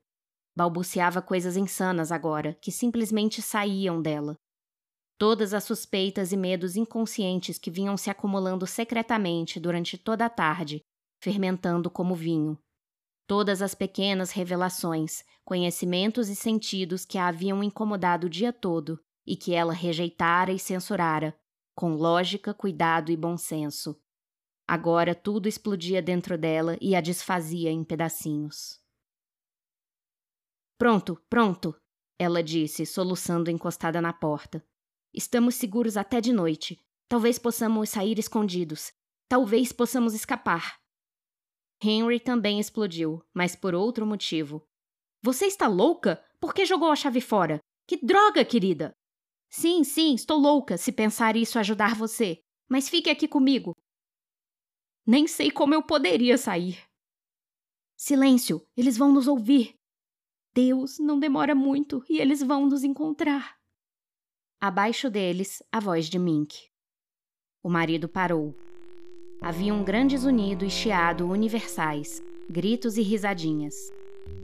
Balbuciava 0.57 1.21
coisas 1.21 1.55
insanas 1.55 2.11
agora, 2.11 2.57
que 2.63 2.73
simplesmente 2.73 3.43
saíam 3.43 4.01
dela. 4.01 4.35
Todas 5.19 5.53
as 5.53 5.65
suspeitas 5.65 6.33
e 6.33 6.37
medos 6.39 6.77
inconscientes 6.77 7.59
que 7.59 7.71
vinham 7.71 7.95
se 7.99 8.09
acumulando 8.09 8.67
secretamente 8.67 9.61
durante 9.61 9.99
toda 9.99 10.25
a 10.25 10.31
tarde, 10.31 10.81
fermentando 11.23 11.91
como 11.91 12.15
vinho. 12.15 12.59
Todas 13.27 13.61
as 13.61 13.75
pequenas 13.75 14.31
revelações, 14.31 15.23
conhecimentos 15.45 16.31
e 16.31 16.35
sentidos 16.35 17.05
que 17.05 17.19
a 17.19 17.29
haviam 17.29 17.63
incomodado 17.63 18.29
o 18.29 18.31
dia 18.31 18.51
todo 18.51 18.99
e 19.27 19.37
que 19.37 19.53
ela 19.53 19.75
rejeitara 19.75 20.53
e 20.53 20.59
censurara, 20.59 21.37
com 21.77 21.93
lógica, 21.95 22.55
cuidado 22.55 23.13
e 23.13 23.17
bom 23.17 23.37
senso. 23.37 23.95
Agora 24.67 25.15
tudo 25.15 25.49
explodia 25.49 26.01
dentro 26.01 26.39
dela 26.39 26.79
e 26.81 26.97
a 26.97 27.01
desfazia 27.01 27.71
em 27.71 27.85
pedacinhos. 27.85 28.81
Pronto, 30.79 31.21
pronto, 31.29 31.77
ela 32.19 32.43
disse, 32.43 32.87
soluçando 32.87 33.51
encostada 33.51 34.01
na 34.01 34.13
porta. 34.13 34.65
Estamos 35.13 35.55
seguros 35.55 35.97
até 35.97 36.21
de 36.21 36.33
noite. 36.33 36.81
Talvez 37.09 37.39
possamos 37.39 37.91
sair 37.91 38.19
escondidos. 38.19 38.93
Talvez 39.29 39.73
possamos 39.73 40.15
escapar. 40.15 40.81
Henry 41.83 42.19
também 42.19 42.59
explodiu, 42.59 43.23
mas 43.33 43.55
por 43.55 43.75
outro 43.75 44.07
motivo. 44.07 44.67
Você 45.23 45.47
está 45.47 45.67
louca? 45.67 46.25
Por 46.41 46.55
que 46.55 46.65
jogou 46.65 46.91
a 46.91 46.97
chave 46.97 47.21
fora? 47.21 47.61
Que 47.87 47.97
droga, 47.97 48.45
querida! 48.45 48.95
Sim, 49.51 49.85
sim, 49.85 50.15
estou 50.15 50.39
louca 50.39 50.77
se 50.77 50.91
pensar 50.91 51.37
isso 51.37 51.59
ajudar 51.59 51.95
você. 51.95 52.41
Mas 52.69 52.89
fique 52.89 53.11
aqui 53.11 53.29
comigo. 53.29 53.73
Nem 55.07 55.27
sei 55.27 55.51
como 55.51 55.75
eu 55.75 55.83
poderia 55.83 56.39
sair. 56.39 56.79
Silêncio, 57.97 58.67
eles 58.77 58.97
vão 58.97 59.13
nos 59.13 59.29
ouvir. 59.29 59.75
Deus, 60.55 60.99
não 60.99 61.19
demora 61.19 61.55
muito 61.55 62.05
e 62.09 62.19
eles 62.19 62.43
vão 62.43 62.67
nos 62.67 62.85
encontrar. 62.85 63.57
Abaixo 64.61 65.11
deles, 65.11 65.63
a 65.71 65.79
voz 65.79 66.09
de 66.09 66.19
Mink. 66.19 66.71
O 67.63 67.69
marido 67.69 68.09
parou. 68.09 68.55
Havia 69.41 69.75
um 69.75 69.85
grande 69.85 70.17
zunido 70.17 70.65
e 70.65 70.71
chiado 70.71 71.29
universais, 71.29 72.23
gritos 72.49 72.97
e 72.97 73.03
risadinhas. 73.03 73.75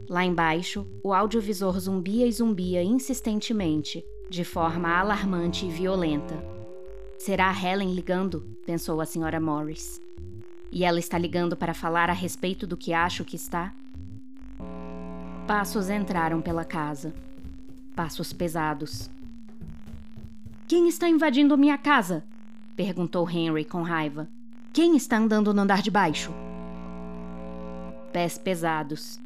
Lá 0.09 0.25
embaixo, 0.25 0.87
o 1.03 1.14
audiovisor 1.14 1.79
zumbia 1.81 2.27
e 2.27 2.33
zumbia 2.33 2.83
insistentemente, 2.83 4.05
de 4.29 4.44
forma 4.44 4.90
alarmante 4.90 5.64
e 5.64 5.70
violenta. 5.70 6.35
Será 7.16 7.51
a 7.51 7.53
Helen 7.53 7.94
ligando? 7.94 8.59
pensou 8.66 9.01
a 9.01 9.07
senhora 9.07 9.40
Morris. 9.40 10.01
E 10.72 10.85
ela 10.85 10.98
está 10.98 11.18
ligando 11.18 11.56
para 11.56 11.74
falar 11.74 12.09
a 12.09 12.12
respeito 12.12 12.66
do 12.66 12.76
que 12.76 12.92
acho 12.92 13.24
que 13.24 13.37
está? 13.37 13.72
Passos 15.46 15.90
entraram 15.90 16.40
pela 16.40 16.64
casa. 16.64 17.12
Passos 17.96 18.33
pesados. 18.33 19.11
Quem 20.68 20.88
está 20.88 21.09
invadindo 21.09 21.59
minha 21.59 21.76
casa? 21.76 22.24
perguntou 22.76 23.28
Henry 23.28 23.64
com 23.64 23.83
raiva. 23.83 24.28
Quem 24.72 24.96
está 24.96 25.16
andando 25.16 25.52
no 25.52 25.62
andar 25.62 25.83
de 25.83 25.90
baixo? 25.90 26.33
Pés 28.12 28.38
pesados. 28.38 29.18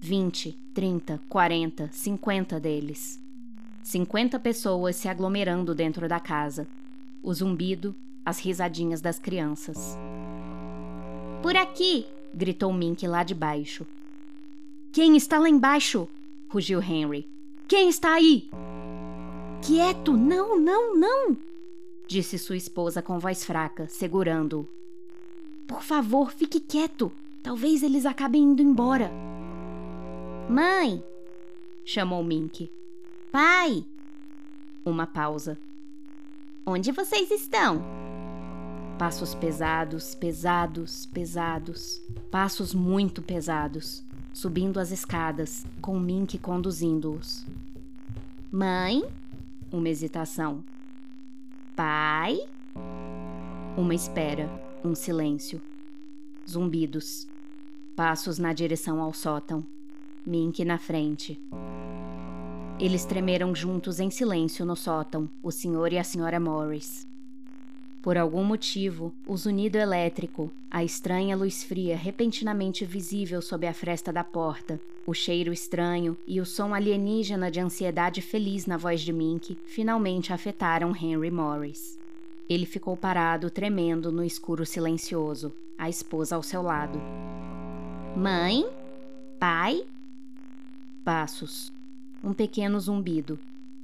Vinte, 0.00 0.52
trinta, 0.72 1.20
quarenta, 1.28 1.90
cinquenta 1.92 2.60
deles. 2.60 3.20
Cinquenta 3.82 4.38
pessoas 4.38 4.94
se 4.94 5.08
aglomerando 5.08 5.74
dentro 5.74 6.08
da 6.08 6.20
casa. 6.20 6.68
O 7.22 7.34
zumbido, 7.34 7.94
as 8.24 8.38
risadinhas 8.38 9.00
das 9.00 9.18
crianças. 9.18 9.98
Por 11.46 11.56
aqui! 11.56 12.04
gritou 12.34 12.72
Mink 12.72 13.06
lá 13.06 13.22
de 13.22 13.32
baixo. 13.32 13.86
Quem 14.90 15.16
está 15.16 15.38
lá 15.38 15.48
embaixo? 15.48 16.08
rugiu 16.48 16.82
Henry. 16.82 17.24
Quem 17.68 17.88
está 17.88 18.14
aí? 18.14 18.50
Quieto! 19.64 20.16
Não, 20.16 20.58
não, 20.58 20.98
não! 20.98 21.36
Disse 22.08 22.36
sua 22.36 22.56
esposa 22.56 23.00
com 23.00 23.20
voz 23.20 23.44
fraca, 23.44 23.86
segurando-o. 23.86 24.68
Por 25.68 25.84
favor, 25.84 26.32
fique 26.32 26.58
quieto. 26.58 27.12
Talvez 27.44 27.84
eles 27.84 28.06
acabem 28.06 28.42
indo 28.42 28.60
embora. 28.60 29.08
Mãe! 30.50 31.00
chamou 31.84 32.24
Mink. 32.24 32.72
Pai! 33.30 33.84
Uma 34.84 35.06
pausa. 35.06 35.56
Onde 36.66 36.90
vocês 36.90 37.30
estão? 37.30 38.05
Passos 38.98 39.34
pesados, 39.34 40.14
pesados, 40.14 41.04
pesados. 41.04 42.00
Passos 42.30 42.72
muito 42.72 43.20
pesados, 43.20 44.02
subindo 44.32 44.80
as 44.80 44.90
escadas, 44.90 45.66
com 45.82 46.00
Mink 46.00 46.38
conduzindo-os. 46.38 47.44
Mãe? 48.50 49.04
Uma 49.70 49.90
hesitação. 49.90 50.64
Pai? 51.76 52.38
Uma 53.76 53.94
espera, 53.94 54.48
um 54.82 54.94
silêncio. 54.94 55.60
Zumbidos. 56.48 57.28
Passos 57.94 58.38
na 58.38 58.54
direção 58.54 59.02
ao 59.02 59.12
sótão. 59.12 59.62
Mink 60.24 60.64
na 60.64 60.78
frente. 60.78 61.38
Eles 62.80 63.04
tremeram 63.04 63.54
juntos 63.54 64.00
em 64.00 64.08
silêncio 64.08 64.64
no 64.64 64.74
sótão, 64.74 65.28
o 65.42 65.50
senhor 65.50 65.92
e 65.92 65.98
a 65.98 66.04
senhora 66.04 66.40
Morris. 66.40 67.06
Por 68.06 68.16
algum 68.16 68.44
motivo, 68.44 69.12
o 69.26 69.36
zunido 69.36 69.76
elétrico, 69.76 70.48
a 70.70 70.84
estranha 70.84 71.34
luz 71.36 71.64
fria 71.64 71.96
repentinamente 71.96 72.84
visível 72.84 73.42
sob 73.42 73.66
a 73.66 73.74
fresta 73.74 74.12
da 74.12 74.22
porta, 74.22 74.80
o 75.04 75.12
cheiro 75.12 75.52
estranho 75.52 76.16
e 76.24 76.40
o 76.40 76.46
som 76.46 76.72
alienígena 76.72 77.50
de 77.50 77.58
ansiedade 77.58 78.22
feliz 78.22 78.64
na 78.64 78.76
voz 78.76 79.00
de 79.00 79.12
Mink 79.12 79.58
finalmente 79.66 80.32
afetaram 80.32 80.94
Henry 80.94 81.32
Morris. 81.32 81.98
Ele 82.48 82.64
ficou 82.64 82.96
parado, 82.96 83.50
tremendo 83.50 84.12
no 84.12 84.22
escuro 84.22 84.64
silencioso, 84.64 85.52
a 85.76 85.88
esposa 85.88 86.36
ao 86.36 86.44
seu 86.44 86.62
lado. 86.62 87.02
Mãe? 88.16 88.64
Pai? 89.40 89.84
Passos. 91.04 91.72
Um 92.22 92.32
pequeno 92.32 92.78
zumbido. 92.78 93.36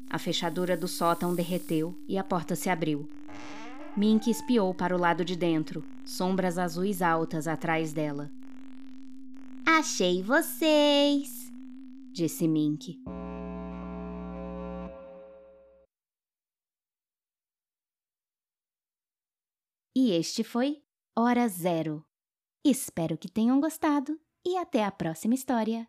A 0.08 0.16
fechadura 0.16 0.76
do 0.76 0.86
sótão 0.86 1.34
derreteu 1.34 1.92
e 2.06 2.16
a 2.16 2.22
porta 2.22 2.54
se 2.54 2.70
abriu. 2.70 3.08
Mink 3.94 4.30
espiou 4.30 4.72
para 4.72 4.96
o 4.96 4.98
lado 4.98 5.22
de 5.22 5.36
dentro, 5.36 5.84
sombras 6.02 6.56
azuis 6.56 7.02
altas 7.02 7.46
atrás 7.46 7.92
dela. 7.92 8.30
Achei 9.66 10.22
vocês, 10.22 11.52
disse 12.10 12.48
Mink. 12.48 12.98
E 19.94 20.12
este 20.12 20.42
foi 20.42 20.82
Hora 21.14 21.46
Zero. 21.46 22.02
Espero 22.64 23.18
que 23.18 23.30
tenham 23.30 23.60
gostado 23.60 24.18
e 24.42 24.56
até 24.56 24.84
a 24.84 24.90
próxima 24.90 25.34
história. 25.34 25.86